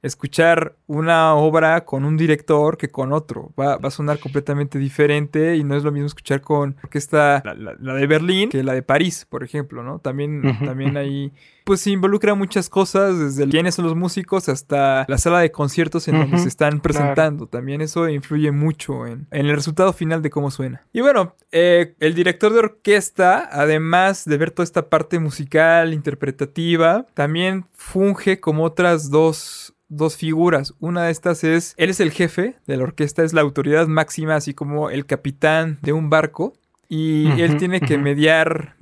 escuchar 0.00 0.74
una 0.88 1.34
obra 1.34 1.84
con 1.84 2.04
un 2.04 2.16
director 2.16 2.76
que 2.76 2.88
con 2.88 3.12
otro. 3.12 3.52
Va, 3.58 3.76
va, 3.76 3.88
a 3.88 3.90
sonar 3.92 4.18
completamente 4.18 4.78
diferente 4.78 5.56
y 5.56 5.62
no 5.62 5.76
es 5.76 5.84
lo 5.84 5.92
mismo 5.92 6.06
escuchar 6.06 6.40
con 6.40 6.76
orquesta 6.82 7.40
la, 7.44 7.76
la, 7.78 7.94
de 7.94 8.06
Berlín 8.08 8.48
que 8.48 8.64
la 8.64 8.72
de 8.72 8.82
París, 8.82 9.26
por 9.28 9.44
ejemplo, 9.44 9.84
¿no? 9.84 10.00
También, 10.00 10.42
también 10.64 10.96
ahí 10.96 11.32
pues 11.64 11.80
se 11.80 11.90
involucra 11.90 12.34
muchas 12.34 12.68
cosas, 12.68 13.18
desde 13.18 13.48
quiénes 13.48 13.74
son 13.74 13.84
los 13.84 13.96
músicos 13.96 14.48
hasta 14.48 15.04
la 15.08 15.18
sala 15.18 15.40
de 15.40 15.50
conciertos 15.50 16.08
en 16.08 16.18
donde 16.18 16.38
se 16.38 16.48
están 16.48 16.80
presentando. 16.80 17.46
También 17.46 17.80
eso 17.80 18.08
influye 18.08 18.50
mucho 18.50 19.06
en, 19.06 19.26
en, 19.30 19.46
el 19.46 19.56
resultado 19.56 19.92
final 19.92 20.22
de 20.22 20.30
cómo 20.30 20.50
suena. 20.50 20.84
Y 20.92 21.00
bueno, 21.00 21.34
eh, 21.50 21.94
el 22.00 22.14
director 22.14 22.52
de 22.52 22.60
orquesta, 22.60 23.48
además 23.50 24.24
de 24.24 24.36
ver 24.36 24.50
toda 24.50 24.64
esta 24.64 24.88
parte 24.88 25.18
musical, 25.18 25.92
interpretativa, 25.92 27.06
también 27.14 27.66
funge 27.72 28.40
como 28.40 28.64
otras 28.64 29.10
dos 29.10 29.74
dos 29.92 30.16
figuras. 30.16 30.74
Una 30.80 31.04
de 31.04 31.12
estas 31.12 31.44
es, 31.44 31.74
él 31.76 31.90
es 31.90 32.00
el 32.00 32.10
jefe 32.10 32.56
de 32.66 32.76
la 32.76 32.84
orquesta, 32.84 33.22
es 33.22 33.32
la 33.32 33.42
autoridad 33.42 33.86
máxima, 33.86 34.36
así 34.36 34.54
como 34.54 34.90
el 34.90 35.06
capitán 35.06 35.78
de 35.82 35.92
un 35.92 36.10
barco. 36.10 36.54
Y 36.94 37.40
él 37.40 37.56
tiene 37.56 37.80
que 37.80 37.96
mediar, 37.96 38.76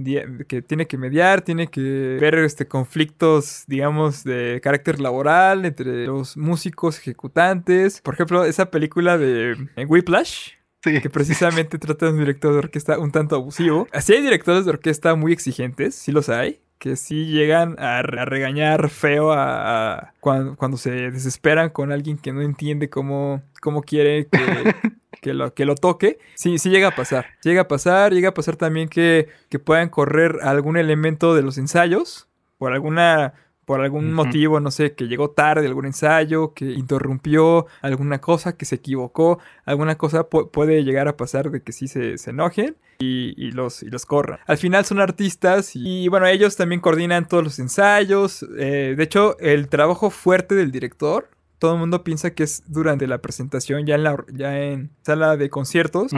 que 0.48 0.62
tiene 0.62 0.88
que 0.88 0.98
mediar, 0.98 1.42
tiene 1.42 1.68
que 1.68 2.18
ver 2.20 2.34
este 2.38 2.66
conflictos, 2.66 3.62
digamos, 3.68 4.24
de 4.24 4.58
carácter 4.64 4.98
laboral 4.98 5.64
entre 5.64 6.06
los 6.06 6.36
músicos 6.36 6.98
ejecutantes. 6.98 8.00
Por 8.00 8.14
ejemplo, 8.14 8.44
esa 8.44 8.68
película 8.68 9.16
de 9.16 9.54
Whiplash, 9.86 10.54
Que 10.82 11.08
precisamente 11.08 11.78
trata 11.78 12.06
de 12.06 12.12
un 12.12 12.18
director 12.18 12.50
de 12.50 12.58
orquesta 12.58 12.98
un 12.98 13.12
tanto 13.12 13.36
abusivo. 13.36 13.86
Así 13.92 14.12
hay 14.12 14.22
directores 14.22 14.64
de 14.64 14.72
orquesta 14.72 15.14
muy 15.14 15.32
exigentes, 15.32 15.94
sí 15.94 16.10
los 16.10 16.28
hay 16.28 16.60
que 16.80 16.96
sí 16.96 17.26
llegan 17.26 17.76
a, 17.78 18.00
regañar 18.02 18.88
feo 18.88 19.32
a, 19.32 20.14
cuando, 20.18 20.78
se 20.78 21.10
desesperan 21.12 21.68
con 21.68 21.92
alguien 21.92 22.16
que 22.16 22.32
no 22.32 22.40
entiende 22.40 22.88
cómo, 22.88 23.42
cómo 23.60 23.82
quiere 23.82 24.26
que, 24.26 24.38
lo, 25.24 25.54
que 25.54 25.64
lo 25.64 25.74
toque. 25.74 26.18
Sí, 26.34 26.58
sí 26.58 26.70
llega 26.70 26.88
a 26.88 26.94
pasar. 26.94 27.26
Llega 27.42 27.62
a 27.62 27.68
pasar, 27.68 28.12
llega 28.12 28.30
a 28.30 28.34
pasar 28.34 28.56
también 28.56 28.88
que, 28.88 29.28
que 29.48 29.58
puedan 29.58 29.88
correr 29.88 30.38
algún 30.42 30.76
elemento 30.76 31.34
de 31.34 31.42
los 31.42 31.58
ensayos 31.58 32.28
por 32.58 32.72
alguna 32.72 33.34
por 33.70 33.82
algún 33.82 34.12
motivo, 34.12 34.58
no 34.58 34.72
sé, 34.72 34.94
que 34.94 35.06
llegó 35.06 35.30
tarde 35.30 35.64
algún 35.64 35.86
ensayo, 35.86 36.54
que 36.54 36.64
interrumpió 36.72 37.66
alguna 37.82 38.20
cosa, 38.20 38.56
que 38.56 38.64
se 38.64 38.74
equivocó, 38.74 39.38
alguna 39.64 39.96
cosa 39.96 40.28
puede 40.28 40.82
llegar 40.82 41.06
a 41.06 41.16
pasar 41.16 41.52
de 41.52 41.62
que 41.62 41.70
sí 41.70 41.86
se, 41.86 42.18
se 42.18 42.30
enojen 42.30 42.76
y, 42.98 43.52
los, 43.52 43.84
y 43.84 43.86
los 43.86 44.06
corran. 44.06 44.40
Al 44.48 44.58
final 44.58 44.84
son 44.84 44.98
artistas 44.98 45.76
y, 45.76 46.08
bueno, 46.08 46.26
ellos 46.26 46.56
también 46.56 46.80
coordinan 46.80 47.28
todos 47.28 47.44
los 47.44 47.60
ensayos. 47.60 48.44
Eh, 48.58 48.94
de 48.96 49.04
hecho, 49.04 49.38
el 49.38 49.68
trabajo 49.68 50.10
fuerte 50.10 50.56
del 50.56 50.72
director 50.72 51.28
todo 51.60 51.74
el 51.74 51.78
mundo 51.78 52.02
piensa 52.02 52.30
que 52.30 52.42
es 52.42 52.64
durante 52.66 53.06
la 53.06 53.18
presentación, 53.18 53.86
ya 53.86 53.94
en 53.94 54.02
la 54.02 54.24
ya 54.32 54.58
en 54.58 54.90
sala 55.02 55.36
de 55.36 55.50
conciertos. 55.50 56.10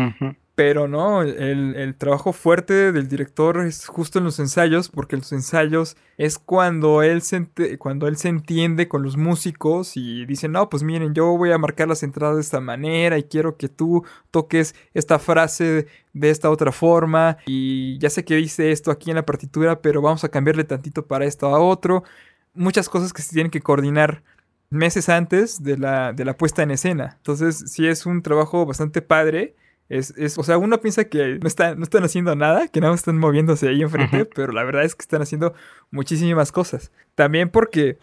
Pero 0.54 0.86
no, 0.86 1.22
el, 1.22 1.94
trabajo 1.96 2.32
fuerte 2.34 2.92
del 2.92 3.08
director 3.08 3.64
es 3.64 3.86
justo 3.86 4.18
en 4.18 4.24
los 4.24 4.38
ensayos, 4.38 4.88
porque 4.88 5.16
los 5.16 5.32
ensayos 5.32 5.96
es 6.18 6.38
cuando 6.38 7.02
él 7.02 7.22
se, 7.22 7.48
cuando 7.78 8.06
él 8.06 8.16
se 8.18 8.28
entiende 8.28 8.86
con 8.86 9.02
los 9.02 9.16
músicos 9.16 9.96
y 9.96 10.26
dice, 10.26 10.48
no, 10.48 10.68
pues 10.68 10.82
miren, 10.82 11.14
yo 11.14 11.36
voy 11.38 11.50
a 11.52 11.58
marcar 11.58 11.88
las 11.88 12.02
entradas 12.02 12.36
de 12.36 12.42
esta 12.42 12.60
manera 12.60 13.18
y 13.18 13.24
quiero 13.24 13.56
que 13.56 13.68
tú 13.68 14.04
toques 14.30 14.74
esta 14.94 15.18
frase 15.18 15.86
de 16.12 16.30
esta 16.30 16.50
otra 16.50 16.70
forma 16.70 17.38
y 17.46 17.98
ya 17.98 18.10
sé 18.10 18.24
que 18.24 18.36
dice 18.36 18.70
esto 18.70 18.90
aquí 18.92 19.10
en 19.10 19.16
la 19.16 19.26
partitura, 19.26 19.80
pero 19.80 20.02
vamos 20.02 20.22
a 20.22 20.28
cambiarle 20.28 20.64
tantito 20.64 21.06
para 21.06 21.24
esto 21.24 21.46
a 21.46 21.58
otro. 21.58 22.04
Muchas 22.54 22.90
cosas 22.90 23.14
que 23.14 23.22
se 23.22 23.32
tienen 23.32 23.50
que 23.50 23.62
coordinar 23.62 24.22
meses 24.72 25.08
antes 25.08 25.62
de 25.62 25.78
la, 25.78 26.12
de 26.12 26.24
la 26.24 26.36
puesta 26.36 26.62
en 26.62 26.70
escena. 26.70 27.14
Entonces, 27.18 27.64
sí 27.66 27.86
es 27.86 28.06
un 28.06 28.22
trabajo 28.22 28.66
bastante 28.66 29.02
padre 29.02 29.54
es, 29.92 30.14
es, 30.16 30.38
o 30.38 30.42
sea, 30.42 30.56
uno 30.56 30.80
piensa 30.80 31.04
que 31.04 31.38
no, 31.38 31.46
está, 31.46 31.74
no 31.74 31.82
están 31.82 32.02
haciendo 32.02 32.34
nada, 32.34 32.66
que 32.68 32.80
nada 32.80 32.94
están 32.94 33.18
moviéndose 33.18 33.68
ahí 33.68 33.82
enfrente, 33.82 34.24
pero 34.34 34.50
la 34.50 34.64
verdad 34.64 34.84
es 34.84 34.94
que 34.94 35.02
están 35.02 35.20
haciendo 35.20 35.52
muchísimas 35.90 36.50
cosas. 36.50 36.90
También 37.14 37.50
porque 37.50 37.98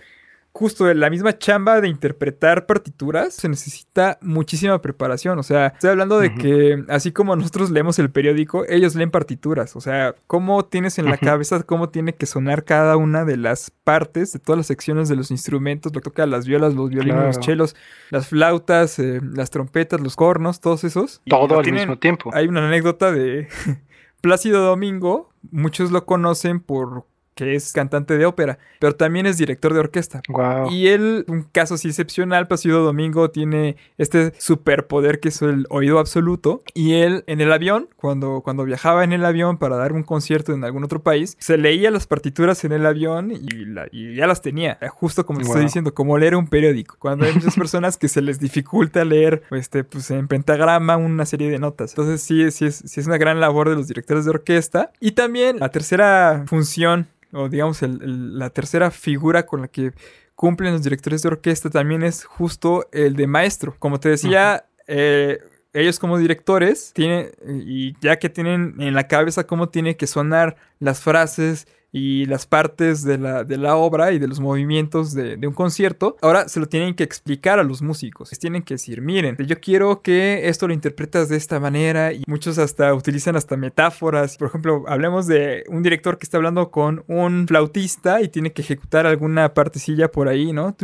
justo 0.51 0.91
la 0.93 1.09
misma 1.09 1.38
chamba 1.38 1.79
de 1.79 1.88
interpretar 1.88 2.65
partituras 2.65 3.33
se 3.33 3.47
necesita 3.47 4.17
muchísima 4.21 4.81
preparación. 4.81 5.39
O 5.39 5.43
sea, 5.43 5.67
estoy 5.67 5.91
hablando 5.91 6.19
de 6.19 6.33
que 6.35 6.83
así 6.89 7.12
como 7.12 7.35
nosotros 7.35 7.69
leemos 7.69 7.99
el 7.99 8.09
periódico, 8.09 8.65
ellos 8.67 8.95
leen 8.95 9.12
partituras. 9.12 9.75
O 9.75 9.81
sea, 9.81 10.15
cómo 10.27 10.65
tienes 10.65 10.97
en 10.99 11.05
la 11.05 11.17
cabeza 11.17 11.63
cómo 11.63 11.89
tiene 11.89 12.13
que 12.13 12.25
sonar 12.25 12.63
cada 12.63 12.97
una 12.97 13.25
de 13.25 13.38
las 13.38 13.71
partes 13.83 14.33
de 14.33 14.39
todas 14.39 14.57
las 14.57 14.67
secciones 14.67 15.07
de 15.09 15.15
los 15.15 15.31
instrumentos, 15.31 15.93
lo 15.93 16.01
que 16.01 16.09
toca 16.09 16.25
las 16.25 16.45
violas, 16.45 16.73
los 16.73 16.89
violines, 16.89 17.23
los 17.23 17.39
chelos, 17.39 17.75
las 18.09 18.27
flautas, 18.27 18.99
eh, 18.99 19.21
las 19.21 19.51
trompetas, 19.51 20.01
los 20.01 20.15
cornos, 20.15 20.59
todos 20.59 20.83
esos. 20.83 21.21
Todo 21.27 21.59
al 21.59 21.71
mismo 21.71 21.97
tiempo. 21.97 22.31
Hay 22.33 22.47
una 22.47 22.67
anécdota 22.67 23.12
de 23.12 23.47
Plácido 24.21 24.62
Domingo, 24.62 25.31
muchos 25.51 25.91
lo 25.91 26.05
conocen 26.05 26.59
por 26.59 27.05
que 27.39 27.56
es 27.56 27.71
cantante 27.71 28.17
de 28.17 28.25
ópera, 28.25 28.60
pero 28.80 28.95
también 28.95 29.25
es 29.25 29.38
director 29.38 29.73
de 29.73 29.80
orquesta. 29.80 30.21
Y 30.69 30.88
él, 30.88 31.23
un 31.30 31.43
caso 31.43 31.75
así 31.75 31.88
excepcional, 31.88 32.49
Placido 32.49 32.84
Domingo 32.84 33.32
tiene 33.32 33.78
este 33.97 34.34
superpoder 34.38 35.21
que 35.21 35.30
es 35.30 35.41
el 35.41 35.65
oído 35.69 35.99
absoluto. 35.99 36.63
Y 36.73 36.95
él, 36.95 37.23
en 37.28 37.39
el 37.39 37.54
avión, 37.54 37.88
cuando, 37.95 38.41
cuando 38.41 38.65
viajaba 38.65 39.06
en 39.06 39.13
el 39.13 39.23
avión 39.23 39.58
para 39.58 39.78
dar 39.78 39.93
un 39.93 40.04
concierto 40.04 40.52
en 40.52 40.65
algún 40.65 40.84
otro 40.84 41.02
país, 41.02 41.38
se 41.39 41.58
leía 41.58 41.91
las 41.91 42.08
partituras 42.08 42.65
en 42.65 42.73
el 42.73 42.86
avión 42.86 43.32
y, 43.32 44.15
ya 44.15 44.28
las 44.28 44.41
tenía. 44.41 44.78
Justo 44.89 45.25
como 45.25 45.39
estoy 45.39 45.62
diciendo, 45.62 45.93
como 45.93 46.17
leer 46.17 46.36
un 46.36 46.47
periódico. 46.49 46.97
Cuando 46.99 47.25
hay 47.25 47.34
muchas 47.34 47.56
personas 47.56 47.95
que 47.95 48.10
se 48.10 48.21
les 48.21 48.41
dificulta 48.41 49.06
leer 49.06 49.43
este, 49.52 49.86
pues, 49.86 50.12
en 50.12 50.28
pentagrama 50.28 50.97
una 50.97 51.25
serie 51.25 51.49
de 51.49 51.58
notas. 51.58 51.91
Entonces 51.91 52.21
sí, 52.21 52.52
sí 52.52 52.65
es, 52.65 52.84
sí 52.86 52.99
es 52.99 53.08
una 53.08 53.17
gran 53.17 53.39
labor 53.39 53.69
de 53.69 53.75
los 53.75 53.88
directores 53.88 54.25
de 54.25 54.32
orquesta. 54.32 54.91
Y 54.99 55.12
también 55.12 55.60
la 55.60 55.69
tercera 55.69 56.43
función 56.45 57.08
o 57.33 57.49
digamos 57.49 57.81
la 57.81 58.49
tercera 58.49 58.91
figura 58.91 59.45
con 59.45 59.61
la 59.61 59.67
que 59.67 59.93
cumplen 60.35 60.73
los 60.73 60.83
directores 60.83 61.21
de 61.21 61.27
orquesta 61.27 61.69
también 61.69 62.03
es 62.03 62.23
justo 62.23 62.87
el 62.91 63.15
de 63.15 63.27
maestro. 63.27 63.75
Como 63.77 63.99
te 63.99 64.09
decía, 64.09 64.65
eh, 64.87 65.39
ellos 65.73 65.99
como 65.99 66.17
directores 66.17 66.93
tienen, 66.93 67.31
y 67.65 67.93
ya 67.99 68.17
que 68.19 68.29
tienen 68.29 68.75
en 68.79 68.93
la 68.93 69.07
cabeza 69.07 69.45
cómo 69.45 69.69
tiene 69.69 69.97
que 69.97 70.07
sonar 70.07 70.55
las 70.79 71.01
frases 71.01 71.67
y 71.91 72.25
las 72.25 72.45
partes 72.45 73.04
de 73.04 73.17
la, 73.17 73.43
de 73.43 73.58
la 73.58 73.75
obra 73.75 74.12
y 74.12 74.19
de 74.19 74.28
los 74.28 74.39
movimientos 74.39 75.13
de, 75.13 75.39
un 75.47 75.54
concierto, 75.54 76.17
ahora 76.21 76.47
se 76.47 76.60
lo 76.60 76.67
tienen 76.67 76.93
que 76.93 77.04
explicar 77.04 77.60
a 77.60 77.63
los 77.63 77.82
músicos. 77.82 78.32
Les 78.32 78.39
tienen 78.39 78.62
que 78.62 78.75
decir, 78.75 79.02
miren, 79.02 79.36
yo 79.38 79.60
quiero 79.60 80.02
que 80.02 80.47
esto 80.47 80.67
lo 80.67 80.73
interpretas 80.73 81.30
de 81.30 81.38
esta 81.38 81.60
manera 81.60 82.13
y 82.13 82.23
muchos 82.28 82.58
hasta 82.60 82.93
utilizan 82.93 83.36
hasta 83.36 83.58
metáforas. 83.58 84.38
Por 84.38 84.49
ejemplo, 84.49 84.84
hablemos 84.88 85.25
de 85.25 85.63
un 85.69 85.82
director 85.82 86.17
que 86.17 86.25
está 86.25 86.38
hablando 86.38 86.69
con 86.69 87.04
un 87.08 87.47
flautista 87.47 88.21
y 88.21 88.28
tiene 88.28 88.52
que 88.52 88.62
ejecutar 88.62 89.08
alguna 89.08 89.54
partecilla 89.54 90.12
por 90.12 90.28
ahí, 90.28 90.54
¿no? 90.54 90.75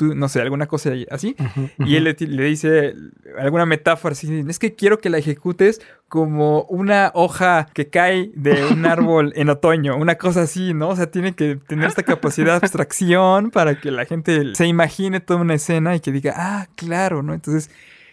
No 0.00 0.28
sé, 0.28 0.40
alguna 0.40 0.66
cosa 0.66 0.92
así. 1.10 1.36
Y 1.78 1.96
él 1.96 2.04
le, 2.04 2.16
le 2.18 2.44
dice 2.44 2.94
alguna 3.38 3.66
metáfora 3.66 4.12
así, 4.12 4.44
es 4.48 4.58
que 4.58 4.74
quiero 4.74 4.98
que 4.98 5.10
la 5.10 5.18
ejecutes 5.18 5.80
como 6.14 6.62
una 6.66 7.10
hoja 7.12 7.66
que 7.74 7.88
cae 7.88 8.30
de 8.36 8.64
un 8.66 8.86
árbol 8.86 9.32
en 9.34 9.48
otoño, 9.48 9.96
una 9.96 10.14
cosa 10.14 10.42
así, 10.42 10.72
¿no? 10.72 10.90
O 10.90 10.94
sea, 10.94 11.10
tiene 11.10 11.34
que 11.34 11.56
tener 11.56 11.88
esta 11.88 12.04
capacidad 12.04 12.52
de 12.52 12.58
abstracción 12.58 13.50
para 13.50 13.80
que 13.80 13.90
la 13.90 14.04
gente 14.04 14.54
se 14.54 14.68
imagine 14.68 15.18
toda 15.18 15.40
una 15.40 15.54
escena 15.54 15.96
y 15.96 15.98
que 15.98 16.12
diga, 16.12 16.32
ah, 16.36 16.68
claro, 16.76 17.24
¿no? 17.24 17.34
Entonces, 17.34 17.68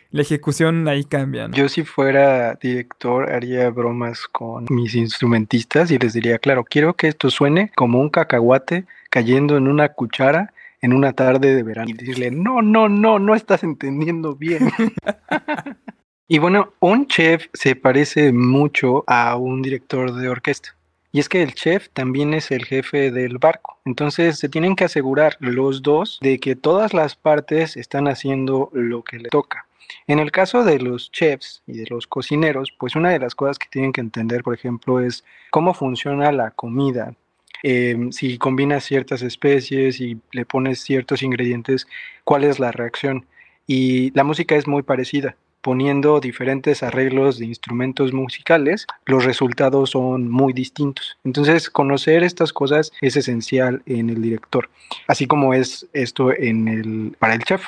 la 0.09 0.23
ejecución 0.23 0.87
ahí 0.87 1.03
cambia. 1.03 1.47
¿no? 1.47 1.53
Yo 1.53 1.69
si 1.69 1.83
fuera 1.83 2.55
director 2.55 3.31
haría 3.31 3.69
bromas 3.69 4.25
con 4.25 4.65
mis 4.71 4.95
instrumentistas 4.95 5.91
y 5.91 5.99
les 5.99 6.13
diría, 6.13 6.39
claro, 6.39 6.63
quiero 6.63 6.95
que 6.95 7.07
esto 7.07 7.29
suene 7.29 7.71
como 7.75 8.01
un 8.01 8.09
cacahuate 8.09 8.85
cayendo 9.11 9.57
en 9.57 9.67
una 9.67 9.89
cuchara 9.89 10.53
en 10.81 10.93
una 10.93 11.13
tarde 11.13 11.53
de 11.53 11.61
verano 11.61 11.91
y 11.91 11.93
decirle, 11.93 12.31
no, 12.31 12.63
no, 12.63 12.89
no, 12.89 13.19
no 13.19 13.35
estás 13.35 13.63
entendiendo 13.63 14.35
bien. 14.35 14.71
Y 16.33 16.39
bueno, 16.39 16.71
un 16.79 17.07
chef 17.07 17.47
se 17.51 17.75
parece 17.75 18.31
mucho 18.31 19.03
a 19.05 19.35
un 19.35 19.61
director 19.61 20.13
de 20.13 20.29
orquesta. 20.29 20.77
Y 21.11 21.19
es 21.19 21.27
que 21.27 21.43
el 21.43 21.53
chef 21.55 21.89
también 21.89 22.33
es 22.33 22.51
el 22.51 22.63
jefe 22.63 23.11
del 23.11 23.37
barco. 23.37 23.79
Entonces 23.83 24.39
se 24.39 24.47
tienen 24.47 24.77
que 24.77 24.85
asegurar 24.85 25.35
los 25.41 25.81
dos 25.81 26.19
de 26.21 26.39
que 26.39 26.55
todas 26.55 26.93
las 26.93 27.17
partes 27.17 27.75
están 27.75 28.07
haciendo 28.07 28.69
lo 28.71 29.03
que 29.03 29.19
le 29.19 29.27
toca. 29.27 29.65
En 30.07 30.19
el 30.19 30.31
caso 30.31 30.63
de 30.63 30.79
los 30.79 31.11
chefs 31.11 31.63
y 31.67 31.73
de 31.73 31.87
los 31.89 32.07
cocineros, 32.07 32.71
pues 32.79 32.95
una 32.95 33.09
de 33.09 33.19
las 33.19 33.35
cosas 33.35 33.59
que 33.59 33.67
tienen 33.69 33.91
que 33.91 33.99
entender, 33.99 34.41
por 34.41 34.53
ejemplo, 34.53 35.01
es 35.01 35.25
cómo 35.49 35.73
funciona 35.73 36.31
la 36.31 36.51
comida. 36.51 37.13
Em, 37.61 38.13
si 38.13 38.37
combinas 38.37 38.85
ciertas 38.85 39.21
especies 39.21 39.99
y 39.99 40.17
le 40.31 40.45
pones 40.45 40.79
ciertos 40.79 41.23
ingredientes, 41.23 41.87
cuál 42.23 42.45
es 42.45 42.57
la 42.57 42.71
reacción. 42.71 43.25
Y 43.67 44.11
la 44.11 44.23
música 44.23 44.55
es 44.55 44.65
muy 44.65 44.81
parecida 44.81 45.35
poniendo 45.61 46.19
diferentes 46.19 46.83
arreglos 46.83 47.39
de 47.39 47.45
instrumentos 47.45 48.13
musicales, 48.13 48.87
los 49.05 49.25
resultados 49.25 49.91
son 49.91 50.29
muy 50.29 50.53
distintos. 50.53 51.17
Entonces, 51.23 51.69
conocer 51.69 52.23
estas 52.23 52.51
cosas 52.53 52.91
es 53.01 53.15
esencial 53.15 53.81
en 53.85 54.09
el 54.09 54.21
director, 54.21 54.69
así 55.07 55.27
como 55.27 55.53
es 55.53 55.87
esto 55.93 56.31
en 56.31 56.67
el, 56.67 57.15
para 57.19 57.33
el 57.33 57.43
chef. 57.43 57.67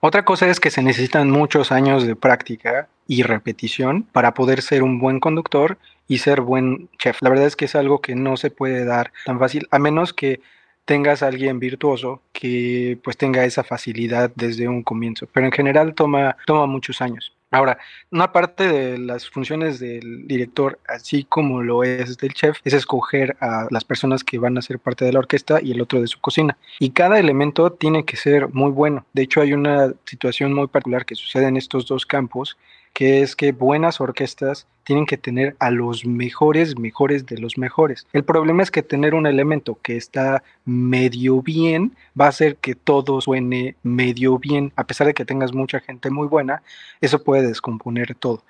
Otra 0.00 0.24
cosa 0.24 0.48
es 0.48 0.60
que 0.60 0.70
se 0.70 0.82
necesitan 0.82 1.30
muchos 1.30 1.72
años 1.72 2.06
de 2.06 2.16
práctica 2.16 2.88
y 3.08 3.22
repetición 3.22 4.02
para 4.02 4.34
poder 4.34 4.62
ser 4.62 4.82
un 4.82 4.98
buen 4.98 5.20
conductor 5.20 5.78
y 6.08 6.18
ser 6.18 6.40
buen 6.40 6.88
chef. 6.98 7.22
La 7.22 7.30
verdad 7.30 7.46
es 7.46 7.56
que 7.56 7.64
es 7.64 7.74
algo 7.74 8.00
que 8.00 8.14
no 8.14 8.36
se 8.36 8.50
puede 8.50 8.84
dar 8.84 9.12
tan 9.24 9.38
fácil, 9.38 9.66
a 9.70 9.78
menos 9.78 10.12
que 10.12 10.40
tengas 10.86 11.22
a 11.22 11.26
alguien 11.26 11.58
virtuoso 11.60 12.22
que 12.32 12.98
pues 13.04 13.18
tenga 13.18 13.44
esa 13.44 13.62
facilidad 13.62 14.32
desde 14.34 14.68
un 14.68 14.82
comienzo, 14.82 15.28
pero 15.32 15.44
en 15.46 15.52
general 15.52 15.94
toma, 15.94 16.36
toma 16.46 16.66
muchos 16.66 17.02
años. 17.02 17.36
Ahora, 17.52 17.78
una 18.10 18.32
parte 18.32 18.66
de 18.66 18.98
las 18.98 19.30
funciones 19.30 19.78
del 19.78 20.26
director, 20.26 20.80
así 20.88 21.24
como 21.24 21.62
lo 21.62 21.84
es 21.84 22.18
del 22.18 22.34
chef, 22.34 22.58
es 22.64 22.72
escoger 22.72 23.36
a 23.40 23.68
las 23.70 23.84
personas 23.84 24.24
que 24.24 24.38
van 24.38 24.58
a 24.58 24.62
ser 24.62 24.80
parte 24.80 25.04
de 25.04 25.12
la 25.12 25.20
orquesta 25.20 25.60
y 25.62 25.70
el 25.70 25.80
otro 25.80 26.00
de 26.00 26.08
su 26.08 26.20
cocina. 26.20 26.58
Y 26.80 26.90
cada 26.90 27.20
elemento 27.20 27.70
tiene 27.72 28.04
que 28.04 28.16
ser 28.16 28.48
muy 28.52 28.70
bueno. 28.72 29.06
De 29.12 29.22
hecho, 29.22 29.40
hay 29.40 29.52
una 29.52 29.92
situación 30.04 30.54
muy 30.54 30.66
particular 30.66 31.06
que 31.06 31.14
sucede 31.14 31.46
en 31.46 31.56
estos 31.56 31.86
dos 31.86 32.04
campos, 32.04 32.58
que 32.96 33.20
es 33.20 33.36
que 33.36 33.52
buenas 33.52 34.00
orquestas 34.00 34.66
tienen 34.82 35.04
que 35.04 35.18
tener 35.18 35.54
a 35.58 35.70
los 35.70 36.06
mejores, 36.06 36.78
mejores 36.78 37.26
de 37.26 37.36
los 37.36 37.58
mejores. 37.58 38.06
El 38.14 38.24
problema 38.24 38.62
es 38.62 38.70
que 38.70 38.82
tener 38.82 39.14
un 39.14 39.26
elemento 39.26 39.78
que 39.82 39.98
está 39.98 40.42
medio 40.64 41.42
bien 41.42 41.94
va 42.18 42.24
a 42.24 42.28
hacer 42.30 42.56
que 42.56 42.74
todo 42.74 43.20
suene 43.20 43.76
medio 43.82 44.38
bien, 44.38 44.72
a 44.76 44.84
pesar 44.84 45.06
de 45.06 45.12
que 45.12 45.26
tengas 45.26 45.52
mucha 45.52 45.80
gente 45.80 46.08
muy 46.08 46.26
buena, 46.26 46.62
eso 47.02 47.22
puede 47.22 47.46
descomponer 47.46 48.14
todo. 48.14 48.42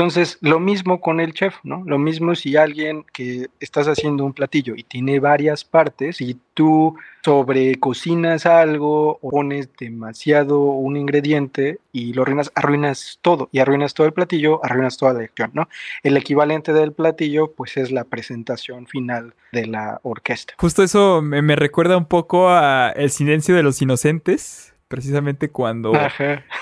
Entonces, 0.00 0.38
lo 0.40 0.60
mismo 0.60 0.98
con 0.98 1.20
el 1.20 1.34
chef, 1.34 1.56
¿no? 1.62 1.82
Lo 1.84 1.98
mismo 1.98 2.34
si 2.34 2.56
alguien 2.56 3.04
que 3.12 3.50
estás 3.60 3.86
haciendo 3.86 4.24
un 4.24 4.32
platillo 4.32 4.72
y 4.74 4.82
tiene 4.82 5.20
varias 5.20 5.62
partes 5.62 6.22
y 6.22 6.38
tú 6.54 6.96
sobre 7.22 7.74
cocinas 7.74 8.46
algo 8.46 9.18
o 9.20 9.28
pones 9.28 9.68
demasiado 9.78 10.62
un 10.62 10.96
ingrediente 10.96 11.80
y 11.92 12.14
lo 12.14 12.22
arruinas, 12.22 12.50
arruinas 12.54 13.18
todo 13.20 13.50
y 13.52 13.58
arruinas 13.58 13.92
todo 13.92 14.06
el 14.06 14.14
platillo, 14.14 14.64
arruinas 14.64 14.96
toda 14.96 15.12
la 15.12 15.20
lección, 15.20 15.50
¿no? 15.52 15.68
El 16.02 16.16
equivalente 16.16 16.72
del 16.72 16.94
platillo 16.94 17.52
pues 17.52 17.76
es 17.76 17.90
la 17.90 18.04
presentación 18.04 18.86
final 18.86 19.34
de 19.52 19.66
la 19.66 20.00
orquesta. 20.02 20.54
Justo 20.56 20.82
eso 20.82 21.20
me 21.20 21.56
recuerda 21.56 21.98
un 21.98 22.06
poco 22.06 22.48
a 22.48 22.90
El 22.96 23.10
silencio 23.10 23.54
de 23.54 23.62
los 23.62 23.82
inocentes 23.82 24.72
precisamente 24.90 25.50
cuando, 25.50 25.92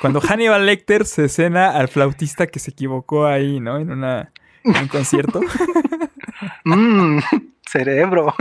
cuando 0.03 0.21
Hannibal 0.21 0.67
Lecter 0.67 1.07
se 1.07 1.25
escena 1.25 1.71
al 1.71 1.89
flautista 1.89 2.47
que 2.47 2.59
se 2.59 2.73
equivocó 2.73 3.27
ahí, 3.27 3.59
¿no? 3.59 3.79
En, 3.79 3.91
una, 3.91 4.33
un 4.65 4.87
concierto. 4.89 5.41
mm, 6.67 7.21
cerebro. 7.67 8.35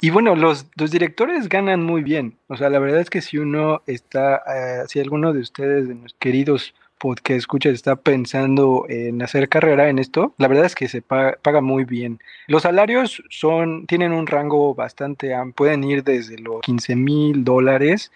y 0.00 0.10
bueno, 0.10 0.34
los, 0.34 0.66
los, 0.74 0.90
directores 0.90 1.48
ganan 1.48 1.84
muy 1.84 2.02
bien. 2.02 2.38
O 2.48 2.56
sea, 2.56 2.70
la 2.70 2.80
verdad 2.80 3.00
es 3.00 3.08
que 3.08 3.22
si 3.22 3.38
uno 3.38 3.82
está, 3.86 4.42
eh, 4.52 4.82
si 4.88 4.98
alguno 4.98 5.32
de 5.32 5.38
ustedes, 5.42 5.86
de 5.86 5.94
los 5.94 6.14
queridos 6.14 6.74
podcast 7.00 7.38
escuchas 7.38 7.72
está 7.72 7.96
pensando 7.96 8.86
en 8.88 9.22
hacer 9.22 9.48
carrera 9.48 9.88
en 9.88 9.98
esto, 9.98 10.34
la 10.38 10.46
verdad 10.46 10.66
es 10.66 10.76
que 10.76 10.86
se 10.86 11.02
paga, 11.02 11.36
paga, 11.42 11.60
muy 11.60 11.84
bien. 11.84 12.20
Los 12.46 12.62
salarios 12.62 13.22
son, 13.30 13.86
tienen 13.86 14.12
un 14.12 14.28
rango 14.28 14.74
bastante 14.74 15.34
amplio, 15.34 15.54
pueden 15.56 15.82
ir 15.82 16.04
desde 16.04 16.38
los 16.38 16.60
15 16.60 16.94
mil 16.94 17.44
dólares 17.44 18.12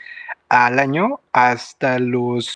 al 0.49 0.79
año 0.79 1.21
hasta 1.33 1.99
los 1.99 2.55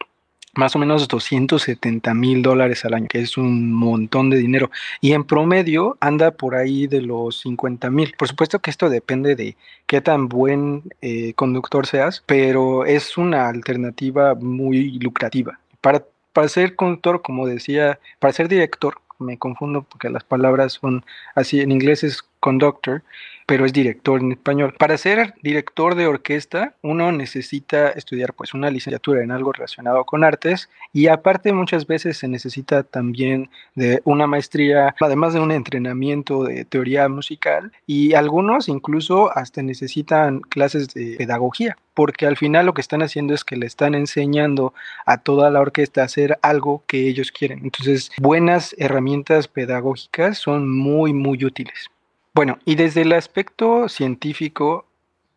más 0.59 0.75
o 0.75 0.79
menos 0.81 1.07
270 1.07 2.15
mil 2.15 2.43
dólares 2.43 2.85
al 2.85 2.95
año, 2.95 3.07
que 3.09 3.21
es 3.21 3.39
un 3.39 3.73
montón 3.73 4.29
de 4.29 4.39
dinero. 4.39 4.71
Y 5.01 5.13
en 5.13 5.23
promedio 5.25 5.97
anda 6.01 6.33
por 6.33 6.57
ahí 6.57 6.89
de 6.89 7.01
los 7.01 7.41
50 7.41 7.91
mil. 7.91 8.15
Por 8.19 8.27
supuesto 8.27 8.59
que 8.59 8.71
esto 8.71 8.91
depende 8.91 9.37
de 9.37 9.57
qué 9.87 10.01
tan 10.01 10.29
buen 10.29 10.83
eh, 11.01 11.33
conductor 11.35 11.87
seas, 11.87 12.25
pero 12.27 12.85
es 12.85 13.17
una 13.17 13.49
alternativa 13.49 14.35
muy 14.35 14.99
lucrativa. 14.99 15.61
Para, 15.81 16.05
para 16.39 16.49
ser 16.49 16.77
conductor, 16.77 17.21
como 17.21 17.49
decía, 17.49 17.99
para 18.21 18.33
ser 18.33 18.47
director, 18.47 19.01
me 19.19 19.39
confundo 19.39 19.83
porque 19.83 20.09
las 20.09 20.23
palabras 20.23 20.75
son 20.75 21.05
así, 21.35 21.61
en 21.61 21.73
inglés 21.73 22.05
es 22.05 22.23
conductor, 22.39 23.03
pero 23.49 23.65
es 23.65 23.73
director 23.73 24.21
en 24.21 24.33
español. 24.33 24.75
Para 24.79 24.99
ser 24.99 25.33
director 25.43 25.95
de 25.95 26.07
orquesta, 26.07 26.75
uno 26.83 27.11
necesita 27.13 27.89
estudiar 27.89 28.35
pues 28.35 28.53
una 28.53 28.71
licenciatura 28.71 29.25
en 29.25 29.31
algo 29.31 29.53
relacionado 29.55 30.05
con 30.05 30.23
artes 30.23 30.69
y 30.93 31.07
aparte 31.07 31.55
muchas 31.55 31.87
veces 31.87 32.19
se 32.19 32.29
necesita 32.29 32.83
también 32.83 33.49
de 33.75 34.03
una 34.05 34.27
maestría, 34.27 34.95
además 35.01 35.33
de 35.33 35.41
un 35.41 35.51
entrenamiento 35.51 36.45
de 36.45 36.67
teoría 36.67 37.09
musical 37.09 37.73
y 37.87 38.13
algunos 38.13 38.69
incluso 38.69 39.35
hasta 39.35 39.63
necesitan 39.63 40.41
clases 40.41 40.93
de 40.93 41.15
pedagogía, 41.17 41.79
porque 41.95 42.27
al 42.27 42.37
final 42.37 42.67
lo 42.67 42.75
que 42.75 42.83
están 42.83 43.01
haciendo 43.01 43.33
es 43.33 43.45
que 43.45 43.57
le 43.57 43.65
están 43.65 43.95
enseñando 43.95 44.75
a 45.07 45.23
toda 45.23 45.51
la 45.51 45.61
orquesta 45.61 46.03
a 46.03 46.05
hacer 46.05 46.39
algo 46.43 46.83
que 46.87 47.09
ellos 47.09 47.33
quieren. 47.33 47.61
Entonces, 47.65 48.11
buenas 48.21 48.75
herramientas 48.77 49.49
pedagógicas 49.49 50.37
son 50.37 50.69
muy, 50.69 51.15
muy 51.15 51.43
útiles. 51.47 51.89
Bueno, 52.39 52.61
y 52.65 52.77
desde 52.77 53.03
el 53.03 53.13
aspecto 53.15 53.89
científico, 53.89 54.87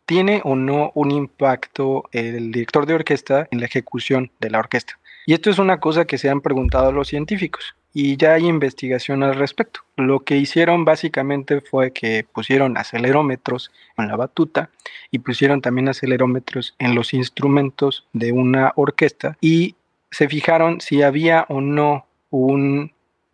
¿tiene 0.05 0.39
o 0.43 0.55
no 0.55 0.91
un 0.93 1.09
impacto 1.09 2.07
el 2.11 2.51
director 2.51 2.85
de 2.85 2.93
orquesta 2.93 3.47
en 3.49 3.59
la 3.59 3.65
ejecución 3.65 4.29
de 4.39 4.51
la 4.51 4.59
orquesta? 4.59 4.99
Y 5.25 5.33
esto 5.33 5.49
es 5.49 5.57
una 5.57 5.79
cosa 5.79 6.05
que 6.05 6.19
se 6.19 6.29
han 6.29 6.41
preguntado 6.41 6.91
los 6.91 7.07
científicos 7.07 7.75
y 7.91 8.17
ya 8.17 8.33
hay 8.33 8.45
investigación 8.45 9.23
al 9.23 9.33
respecto. 9.33 9.79
Lo 9.97 10.19
que 10.19 10.37
hicieron 10.37 10.85
básicamente 10.85 11.61
fue 11.61 11.91
que 11.91 12.23
pusieron 12.31 12.77
acelerómetros 12.77 13.71
en 13.97 14.07
la 14.07 14.15
batuta 14.15 14.69
y 15.09 15.17
pusieron 15.17 15.59
también 15.59 15.89
acelerómetros 15.89 16.75
en 16.77 16.93
los 16.93 17.15
instrumentos 17.15 18.05
de 18.13 18.31
una 18.31 18.73
orquesta 18.75 19.39
y 19.41 19.73
se 20.11 20.29
fijaron 20.29 20.81
si 20.81 21.01
había 21.01 21.47
o 21.49 21.61
no 21.61 22.05
un 22.29 22.91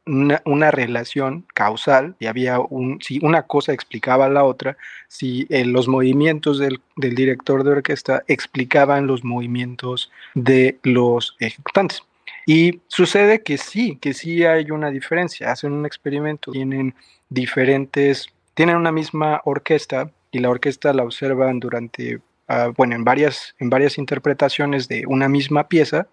una, 0.07 0.71
relación 0.71 1.45
causal 1.53 2.15
y 2.19 2.25
había 2.25 2.59
un, 2.59 2.99
si 3.01 3.19
una 3.21 3.43
cosa 3.43 3.73
explicaba 3.73 4.29
la 4.29 4.43
otra, 4.43 4.77
si 5.07 5.45
eh, 5.49 5.65
los 5.65 5.87
movimientos 5.87 6.59
del, 6.59 6.79
del, 6.95 7.15
director 7.15 7.63
de 7.63 7.71
orquesta 7.71 8.23
explicaban 8.27 9.07
los 9.07 9.23
movimientos 9.23 10.11
de 10.33 10.77
los 10.83 11.35
ejecutantes. 11.39 12.03
Y 12.45 12.79
sucede 12.87 13.43
que 13.43 13.57
sí, 13.57 13.97
que 13.97 14.13
sí 14.13 14.45
hay 14.45 14.71
una 14.71 14.89
diferencia. 14.89 15.51
Hacen 15.51 15.73
un 15.73 15.85
experimento, 15.85 16.51
tienen 16.51 16.95
diferentes, 17.29 18.27
tienen 18.53 18.77
una 18.77 18.91
misma 18.91 19.41
orquesta 19.43 20.09
y 20.31 20.39
la 20.39 20.49
orquesta 20.49 20.93
la 20.93 21.03
observan 21.03 21.59
durante, 21.59 22.21
ah, 22.47 22.71
bueno, 22.75 22.95
en 22.95 23.03
varias, 23.03 23.53
en 23.59 23.69
varias 23.69 23.97
interpretaciones 23.97 24.87
de 24.87 25.05
una 25.07 25.27
misma 25.27 25.67
pieza 25.67 26.07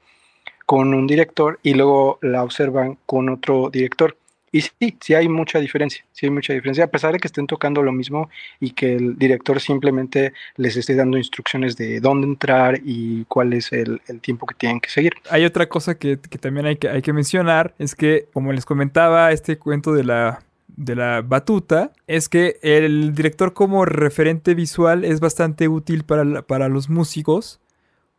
con 0.67 0.95
un 0.95 1.07
director 1.07 1.59
y 1.63 1.75
luego 1.75 2.19
la 2.23 2.43
observan 2.43 2.99
con 3.07 3.29
otro 3.29 3.71
director. 3.71 4.17
Y 4.55 4.61
sí, 4.61 4.97
sí 5.01 5.15
hay 5.15 5.29
mucha 5.29 5.59
diferencia, 5.59 6.05
sí 6.13 6.27
hay 6.27 6.31
mucha 6.31 6.53
diferencia, 6.53 6.85
a 6.85 6.87
pesar 6.87 7.13
de 7.13 7.19
que 7.19 7.27
estén 7.27 7.49
tocando 7.49 7.83
lo 7.83 7.91
mismo 7.91 8.31
y 8.61 8.71
que 8.71 8.95
el 8.95 9.19
director 9.19 9.61
simplemente 9.61 10.33
les 10.57 10.77
esté 10.77 10.95
dando 10.95 11.19
instrucciones 11.19 11.77
de 11.77 11.99
dónde 11.99 12.29
entrar 12.29 12.81
y 12.85 13.25
cuál 13.25 13.53
es 13.53 13.73
el, 13.73 14.01
tiempo 14.21 14.47
que 14.47 14.55
tienen 14.55 14.79
que 14.79 14.91
seguir. 14.91 15.15
Hay 15.29 15.45
otra 15.45 15.69
cosa 15.69 15.99
que, 15.99 16.19
también 16.19 16.67
hay 16.67 16.77
que, 16.77 16.89
hay 16.89 17.03
que 17.03 17.13
mencionar, 17.13 17.75
es 17.81 17.97
que, 17.97 18.29
como 18.33 18.53
les 18.53 18.65
comentaba, 18.65 19.33
este 19.33 19.59
cuento 19.59 19.93
de 19.93 20.05
la, 20.05 20.45
de 20.69 20.95
la 20.95 21.23
batuta, 21.23 21.91
es 22.07 22.29
que 22.29 22.61
el 22.63 23.13
director 23.13 23.55
como 23.55 23.85
referente 23.85 24.55
visual 24.55 25.05
es 25.05 25.19
bastante 25.19 25.67
útil 25.67 26.05
para, 26.05 26.43
para 26.43 26.69
los 26.69 26.89
músicos 26.89 27.61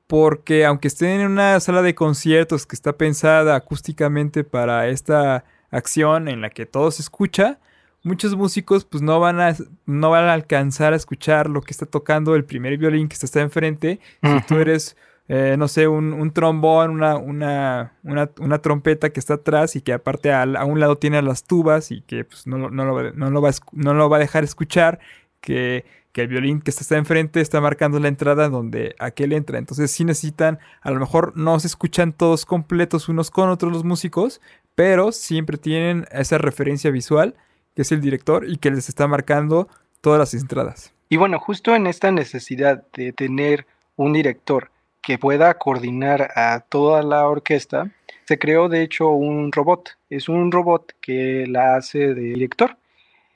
porque 0.07 0.65
aunque 0.65 0.87
estén 0.87 1.21
en 1.21 1.31
una 1.31 1.59
sala 1.59 1.81
de 1.81 1.95
conciertos 1.95 2.65
que 2.65 2.75
está 2.75 2.93
pensada 2.93 3.55
acústicamente 3.55 4.43
para 4.43 4.87
esta 4.87 5.45
acción 5.71 6.27
en 6.27 6.41
la 6.41 6.49
que 6.49 6.65
todo 6.65 6.91
se 6.91 7.01
escucha, 7.01 7.59
muchos 8.03 8.35
músicos 8.35 8.85
pues 8.85 9.01
no 9.01 9.19
van 9.19 9.41
a, 9.41 9.55
no 9.85 10.11
van 10.11 10.25
a 10.25 10.33
alcanzar 10.33 10.93
a 10.93 10.95
escuchar 10.95 11.49
lo 11.49 11.61
que 11.61 11.71
está 11.71 11.85
tocando 11.85 12.35
el 12.35 12.45
primer 12.45 12.77
violín 12.77 13.07
que 13.09 13.15
está 13.15 13.41
enfrente. 13.41 13.99
Si 14.21 14.41
tú 14.47 14.55
eres, 14.59 14.95
eh, 15.27 15.55
no 15.57 15.67
sé, 15.67 15.87
un, 15.87 16.31
trombón, 16.31 16.91
una, 16.91 17.17
una, 17.17 17.91
una, 18.03 18.61
trompeta 18.61 19.09
que 19.09 19.19
está 19.19 19.35
atrás 19.35 19.75
y 19.75 19.81
que 19.81 19.91
aparte 19.91 20.31
a, 20.31 20.45
un 20.65 20.79
lado 20.79 20.97
tiene 20.97 21.19
las 21.23 21.43
tubas 21.43 21.91
y 21.91 22.01
que 22.01 22.25
pues, 22.25 22.45
no, 22.45 22.69
no, 22.69 22.85
lo, 22.85 23.11
no, 23.13 23.31
lo 23.31 23.41
va, 23.41 23.49
no 23.71 23.95
lo 23.95 24.07
va 24.07 24.17
a 24.17 24.19
dejar 24.19 24.43
escuchar, 24.43 24.99
que 25.41 25.83
que 26.15 26.21
el 26.21 26.29
violín 26.29 26.61
que 26.61 26.71
está 26.71 26.95
enfrente 26.95 27.41
está 27.41 27.59
marcando 27.59 27.99
la 27.99 28.07
entrada 28.07 28.47
donde 28.47 28.95
aquel 28.99 29.33
entra. 29.33 29.57
Entonces 29.57 29.91
sí 29.91 30.05
necesitan, 30.05 30.59
a 30.79 30.91
lo 30.91 30.99
mejor 31.01 31.35
no 31.35 31.59
se 31.59 31.67
escuchan 31.67 32.13
todos 32.13 32.45
completos 32.45 33.09
unos 33.09 33.29
con 33.29 33.49
otros 33.49 33.73
los 33.73 33.83
músicos, 33.83 34.39
pero 34.75 35.11
siempre 35.11 35.57
tienen 35.57 36.05
esa 36.11 36.37
referencia 36.37 36.89
visual 36.89 37.35
que 37.75 37.81
es 37.81 37.91
el 37.91 37.99
director 37.99 38.49
y 38.49 38.55
que 38.55 38.71
les 38.71 38.87
está 38.87 39.09
marcando 39.09 39.67
todas 39.99 40.17
las 40.17 40.33
entradas. 40.33 40.93
Y 41.09 41.17
bueno, 41.17 41.37
justo 41.37 41.75
en 41.75 41.85
esta 41.85 42.09
necesidad 42.11 42.85
de 42.93 43.11
tener 43.11 43.67
un 43.97 44.13
director 44.13 44.71
que 45.01 45.17
pueda 45.17 45.55
coordinar 45.55 46.31
a 46.37 46.61
toda 46.61 47.03
la 47.03 47.27
orquesta, 47.27 47.91
se 48.23 48.39
creó 48.39 48.69
de 48.69 48.83
hecho 48.83 49.09
un 49.09 49.51
robot. 49.51 49.97
Es 50.09 50.29
un 50.29 50.49
robot 50.49 50.93
que 51.01 51.45
la 51.45 51.75
hace 51.75 52.13
de 52.13 52.21
director. 52.21 52.77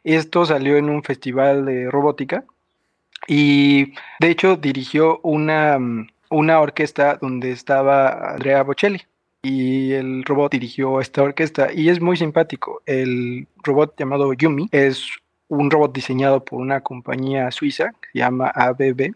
Esto 0.05 0.45
salió 0.45 0.77
en 0.77 0.89
un 0.89 1.03
festival 1.03 1.65
de 1.65 1.91
robótica 1.91 2.45
y 3.27 3.93
de 4.19 4.29
hecho 4.29 4.55
dirigió 4.55 5.19
una, 5.23 5.77
una 6.29 6.59
orquesta 6.59 7.17
donde 7.21 7.51
estaba 7.51 8.33
Andrea 8.33 8.63
Bocelli 8.63 9.01
y 9.41 9.93
el 9.93 10.23
robot 10.25 10.51
dirigió 10.51 10.99
esta 10.99 11.23
orquesta 11.23 11.71
y 11.73 11.89
es 11.89 12.01
muy 12.01 12.17
simpático. 12.17 12.81
El 12.85 13.47
robot 13.63 13.95
llamado 13.97 14.33
Yumi 14.33 14.67
es 14.71 15.07
un 15.47 15.71
robot 15.71 15.93
diseñado 15.93 16.43
por 16.43 16.59
una 16.59 16.81
compañía 16.81 17.51
suiza 17.51 17.91
que 18.01 18.09
se 18.13 18.19
llama 18.19 18.49
ABB 18.49 19.13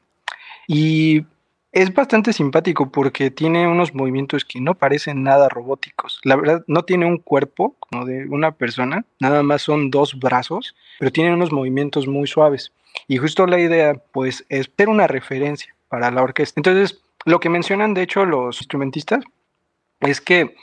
y 0.68 1.26
es 1.74 1.92
bastante 1.92 2.34
simpático 2.34 2.92
porque 2.92 3.32
tiene 3.32 3.68
unos 3.68 3.96
movimientos 3.96 4.46
que 4.46 4.62
no 4.62 4.76
parecen 4.76 5.24
nada 5.24 5.50
robóticos. 5.50 6.20
La 6.24 6.36
verdad, 6.36 6.63
no 6.68 6.84
tiene 6.84 7.08
un 7.08 7.18
cuerpo 7.18 7.76
como 7.80 8.06
de 8.06 8.28
una 8.28 8.52
persona, 8.52 9.06
nada 9.20 9.42
más 9.42 9.63
son 9.63 9.89
dos 9.89 10.18
brazos, 10.20 10.76
pero 11.00 11.12
tiene 11.12 11.34
unos 11.34 11.52
movimientos 11.52 12.08
muy 12.08 12.28
suaves. 12.28 12.72
Y 13.08 13.17
justo 13.17 13.45
la 13.47 13.60
idea, 13.60 13.95
pues, 14.12 14.45
es 14.49 14.71
ser 14.77 14.89
una 14.89 15.08
referencia 15.08 15.75
para 15.88 16.12
la 16.12 16.23
orquesta. 16.23 16.60
Entonces, 16.60 17.01
lo 17.25 17.39
que 17.39 17.49
mencionan, 17.49 17.93
de 17.93 18.03
hecho, 18.03 18.25
los 18.25 18.60
instrumentistas 18.60 19.23
es 19.99 20.21
que 20.21 20.56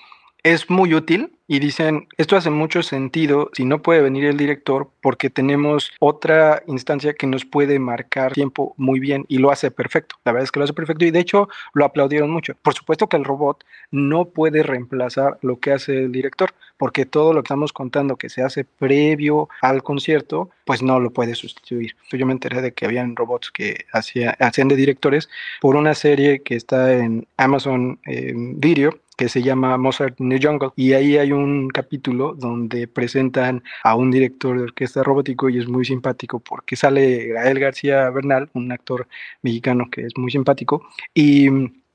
es 0.42 0.70
muy 0.70 0.94
útil 0.94 1.32
y 1.46 1.58
dicen, 1.58 2.06
esto 2.16 2.36
hace 2.36 2.50
mucho 2.50 2.82
sentido 2.82 3.50
si 3.52 3.64
no 3.64 3.82
puede 3.82 4.00
venir 4.00 4.24
el 4.24 4.36
director 4.36 4.88
porque 5.02 5.30
tenemos 5.30 5.90
otra 5.98 6.62
instancia 6.68 7.14
que 7.14 7.26
nos 7.26 7.44
puede 7.44 7.80
marcar 7.80 8.32
tiempo 8.32 8.74
muy 8.76 9.00
bien 9.00 9.24
y 9.26 9.38
lo 9.38 9.50
hace 9.50 9.72
perfecto. 9.72 10.14
La 10.24 10.30
verdad 10.30 10.44
es 10.44 10.52
que 10.52 10.60
lo 10.60 10.64
hace 10.64 10.74
perfecto 10.74 11.04
y 11.04 11.10
de 11.10 11.18
hecho 11.18 11.48
lo 11.74 11.84
aplaudieron 11.84 12.30
mucho. 12.30 12.54
Por 12.62 12.74
supuesto 12.74 13.08
que 13.08 13.16
el 13.16 13.24
robot 13.24 13.64
no 13.90 14.26
puede 14.26 14.62
reemplazar 14.62 15.38
lo 15.42 15.58
que 15.58 15.72
hace 15.72 16.04
el 16.04 16.12
director 16.12 16.54
porque 16.76 17.04
todo 17.04 17.34
lo 17.34 17.42
que 17.42 17.48
estamos 17.48 17.72
contando 17.72 18.16
que 18.16 18.30
se 18.30 18.42
hace 18.42 18.64
previo 18.64 19.48
al 19.60 19.82
concierto, 19.82 20.50
pues 20.64 20.82
no 20.82 21.00
lo 21.00 21.10
puede 21.10 21.34
sustituir. 21.34 21.96
Yo 22.12 22.26
me 22.26 22.32
enteré 22.32 22.62
de 22.62 22.72
que 22.72 22.86
habían 22.86 23.16
robots 23.16 23.50
que 23.50 23.86
hacían 23.92 24.68
de 24.68 24.76
directores 24.76 25.28
por 25.60 25.76
una 25.76 25.94
serie 25.94 26.42
que 26.42 26.54
está 26.54 26.94
en 26.94 27.26
Amazon 27.36 27.98
eh, 28.06 28.32
Video 28.36 28.98
que 29.20 29.28
se 29.28 29.42
llama 29.42 29.76
Mozart 29.76 30.18
in 30.18 30.30
the 30.30 30.40
Jungle. 30.42 30.70
Y 30.76 30.94
ahí 30.94 31.18
hay 31.18 31.30
un 31.30 31.68
capítulo 31.68 32.32
donde 32.34 32.88
presentan 32.88 33.62
a 33.84 33.94
un 33.94 34.10
director 34.10 34.56
de 34.56 34.62
orquesta 34.62 35.02
robótico 35.02 35.50
y 35.50 35.58
es 35.58 35.68
muy 35.68 35.84
simpático 35.84 36.40
porque 36.40 36.74
sale 36.74 37.26
Gael 37.26 37.58
García 37.58 38.08
Bernal, 38.08 38.48
un 38.54 38.72
actor 38.72 39.06
mexicano 39.42 39.90
que 39.90 40.06
es 40.06 40.16
muy 40.16 40.30
simpático. 40.30 40.88
Y 41.12 41.50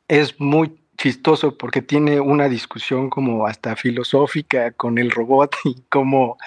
es 0.08 0.40
muy 0.40 0.78
chistoso 1.00 1.58
porque 1.58 1.82
tiene 1.82 2.20
una 2.20 2.48
discusión 2.48 3.10
como 3.10 3.48
hasta 3.48 3.76
filosófica 3.76 4.72
con 4.74 5.00
el 5.00 5.10
robot 5.10 5.56
y 5.66 5.82
como, 5.90 6.38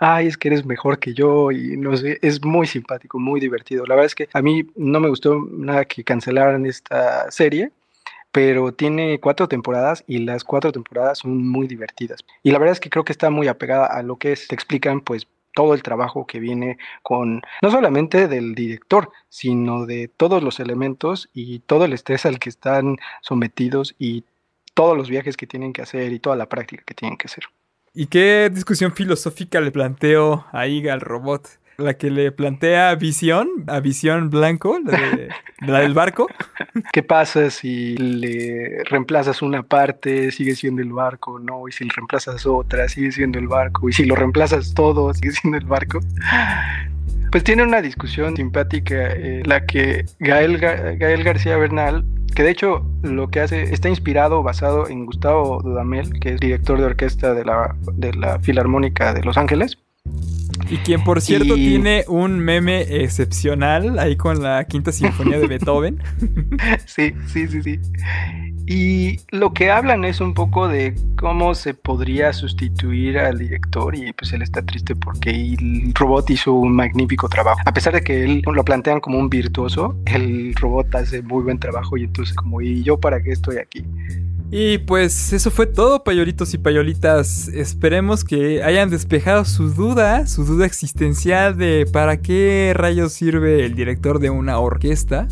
ay, 0.00 0.26
es 0.26 0.36
que 0.36 0.48
eres 0.48 0.66
mejor 0.66 0.98
que 0.98 1.14
yo 1.14 1.50
y 1.50 1.78
no 1.78 1.96
sé, 1.96 2.18
es 2.20 2.44
muy 2.44 2.66
simpático, 2.66 3.18
muy 3.18 3.40
divertido. 3.40 3.86
La 3.86 3.94
verdad 3.94 4.06
es 4.06 4.14
que 4.14 4.28
a 4.34 4.42
mí 4.42 4.66
no 4.76 5.00
me 5.00 5.08
gustó 5.08 5.48
nada 5.50 5.86
que 5.86 6.04
cancelaran 6.04 6.66
esta 6.66 7.30
serie 7.30 7.72
pero 8.36 8.70
tiene 8.70 9.18
cuatro 9.18 9.48
temporadas 9.48 10.04
y 10.06 10.18
las 10.18 10.44
cuatro 10.44 10.70
temporadas 10.70 11.20
son 11.20 11.48
muy 11.48 11.66
divertidas. 11.66 12.22
Y 12.42 12.50
la 12.50 12.58
verdad 12.58 12.74
es 12.74 12.80
que 12.80 12.90
creo 12.90 13.02
que 13.02 13.12
está 13.12 13.30
muy 13.30 13.48
apegada 13.48 13.86
a 13.86 14.02
lo 14.02 14.16
que 14.16 14.32
es, 14.32 14.46
te 14.46 14.54
explican 14.54 15.00
pues 15.00 15.26
todo 15.54 15.72
el 15.72 15.82
trabajo 15.82 16.26
que 16.26 16.38
viene 16.38 16.76
con 17.02 17.40
no 17.62 17.70
solamente 17.70 18.28
del 18.28 18.54
director, 18.54 19.10
sino 19.30 19.86
de 19.86 20.08
todos 20.14 20.42
los 20.42 20.60
elementos 20.60 21.30
y 21.32 21.60
todo 21.60 21.86
el 21.86 21.94
estrés 21.94 22.26
al 22.26 22.38
que 22.38 22.50
están 22.50 22.98
sometidos 23.22 23.94
y 23.98 24.24
todos 24.74 24.98
los 24.98 25.08
viajes 25.08 25.38
que 25.38 25.46
tienen 25.46 25.72
que 25.72 25.80
hacer 25.80 26.12
y 26.12 26.18
toda 26.18 26.36
la 26.36 26.50
práctica 26.50 26.82
que 26.84 26.92
tienen 26.92 27.16
que 27.16 27.28
hacer. 27.28 27.44
¿Y 27.94 28.04
qué 28.08 28.50
discusión 28.52 28.92
filosófica 28.92 29.62
le 29.62 29.70
planteo 29.70 30.44
ahí 30.52 30.86
al 30.90 31.00
robot? 31.00 31.48
La 31.78 31.94
que 31.94 32.10
le 32.10 32.32
plantea 32.32 32.94
Visión, 32.94 33.48
a 33.66 33.80
Visión 33.80 34.30
Blanco, 34.30 34.78
la, 35.60 35.80
del 35.80 35.94
barco. 35.94 36.26
¿Qué 36.92 37.02
pasa 37.02 37.50
si 37.50 37.96
le 37.96 38.82
reemplazas 38.84 39.42
una 39.42 39.62
parte, 39.62 40.30
sigue 40.30 40.54
siendo 40.54 40.82
el 40.82 40.92
barco, 40.92 41.38
no? 41.38 41.68
Y 41.68 41.72
si 41.72 41.84
le 41.84 41.90
reemplazas 41.94 42.46
otra, 42.46 42.88
sigue 42.88 43.12
siendo 43.12 43.38
el 43.38 43.48
barco. 43.48 43.88
Y 43.88 43.92
si 43.92 44.04
lo 44.04 44.14
reemplazas 44.14 44.74
todo, 44.74 45.12
sigue 45.14 45.32
siendo 45.32 45.58
el 45.58 45.66
barco. 45.66 46.00
Pues 47.30 47.44
tiene 47.44 47.62
una 47.62 47.82
discusión 47.82 48.36
simpática, 48.36 49.12
eh, 49.12 49.42
la 49.44 49.66
que 49.66 50.06
Gael, 50.18 50.58
Gael 50.58 51.24
García 51.24 51.56
Bernal 51.56 52.04
que 52.36 52.42
de 52.42 52.50
hecho 52.50 52.84
lo 53.02 53.28
que 53.28 53.40
hace 53.40 53.62
está 53.62 53.88
inspirado, 53.88 54.42
basado 54.42 54.88
en 54.88 55.06
Gustavo 55.06 55.62
Dudamel, 55.62 56.20
que 56.20 56.34
es 56.34 56.40
director 56.40 56.78
de 56.78 56.84
orquesta 56.84 57.32
de 57.32 57.46
la, 57.46 57.74
de 57.94 58.12
la 58.12 58.38
Filarmónica 58.40 59.14
de 59.14 59.22
Los 59.22 59.38
Ángeles. 59.38 59.78
Y 60.68 60.78
quien, 60.78 61.04
por 61.04 61.20
cierto, 61.20 61.54
tiene 61.54 62.04
un 62.08 62.40
meme 62.40 62.82
excepcional 63.02 63.98
ahí 63.98 64.16
con 64.16 64.42
la 64.42 64.64
quinta 64.64 64.90
sinfonía 64.90 65.38
de 65.38 65.46
Beethoven. 65.46 66.02
sí, 66.86 67.12
sí, 67.28 67.46
sí, 67.46 67.62
sí. 67.62 67.80
Y 68.68 69.20
lo 69.30 69.52
que 69.52 69.70
hablan 69.70 70.04
es 70.04 70.20
un 70.20 70.34
poco 70.34 70.66
de 70.66 70.96
cómo 71.16 71.54
se 71.54 71.72
podría 71.72 72.32
sustituir 72.32 73.16
al 73.16 73.38
director 73.38 73.94
y 73.94 74.12
pues 74.12 74.32
él 74.32 74.42
está 74.42 74.60
triste 74.60 74.96
porque 74.96 75.30
el 75.30 75.94
robot 75.94 76.30
hizo 76.30 76.52
un 76.52 76.74
magnífico 76.74 77.28
trabajo. 77.28 77.60
A 77.64 77.72
pesar 77.72 77.94
de 77.94 78.02
que 78.02 78.24
él 78.24 78.42
lo 78.44 78.64
plantean 78.64 78.98
como 78.98 79.20
un 79.20 79.30
virtuoso, 79.30 79.96
el 80.06 80.52
robot 80.56 80.92
hace 80.96 81.22
muy 81.22 81.44
buen 81.44 81.60
trabajo 81.60 81.96
y 81.96 82.04
entonces 82.04 82.34
como, 82.34 82.60
¿y 82.60 82.82
yo 82.82 82.98
para 82.98 83.22
qué 83.22 83.30
estoy 83.30 83.58
aquí? 83.58 83.84
Y 84.50 84.78
pues 84.78 85.32
eso 85.32 85.50
fue 85.50 85.66
todo, 85.66 86.04
payolitos 86.04 86.54
y 86.54 86.58
payolitas. 86.58 87.48
Esperemos 87.48 88.24
que 88.24 88.62
hayan 88.62 88.90
despejado 88.90 89.44
su 89.44 89.70
duda, 89.70 90.26
su 90.26 90.44
duda 90.44 90.66
existencial 90.66 91.56
de 91.56 91.86
para 91.92 92.18
qué 92.18 92.72
rayos 92.74 93.12
sirve 93.12 93.64
el 93.64 93.74
director 93.74 94.20
de 94.20 94.30
una 94.30 94.58
orquesta. 94.58 95.26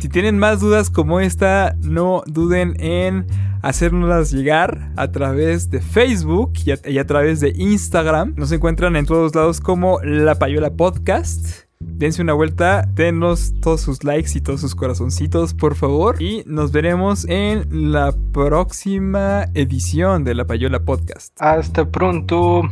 Si 0.00 0.08
tienen 0.08 0.38
más 0.38 0.60
dudas 0.60 0.90
como 0.90 1.20
esta, 1.20 1.74
no 1.80 2.22
duden 2.26 2.74
en 2.80 3.26
hacérnoslas 3.62 4.30
llegar 4.30 4.92
a 4.96 5.10
través 5.10 5.70
de 5.70 5.80
Facebook 5.80 6.52
y 6.64 6.72
a, 6.72 6.78
y 6.84 6.98
a, 6.98 7.06
través 7.06 7.40
de 7.40 7.52
Instagram. 7.56 8.34
Nos 8.36 8.52
encuentran 8.52 8.96
en 8.96 9.06
todos 9.06 9.34
lados 9.34 9.60
como 9.60 10.00
La 10.02 10.38
Payola 10.38 10.70
Podcast. 10.70 11.69
Dense 11.82 12.22
una 12.22 12.32
vuelta, 12.32 12.88
denos 12.94 13.52
todos 13.60 13.80
sus 13.82 14.04
likes 14.04 14.30
y 14.34 14.40
todos 14.40 14.60
sus 14.60 14.74
corazoncitos, 14.74 15.54
por 15.54 15.74
favor. 15.74 16.20
Y 16.22 16.42
nos 16.46 16.72
veremos 16.72 17.26
en 17.28 17.92
la 17.92 18.14
próxima 18.32 19.46
edición 19.54 20.24
de 20.24 20.34
La 20.34 20.46
Payola 20.46 20.80
Podcast. 20.80 21.36
Hasta 21.40 21.90
pronto. 21.90 22.62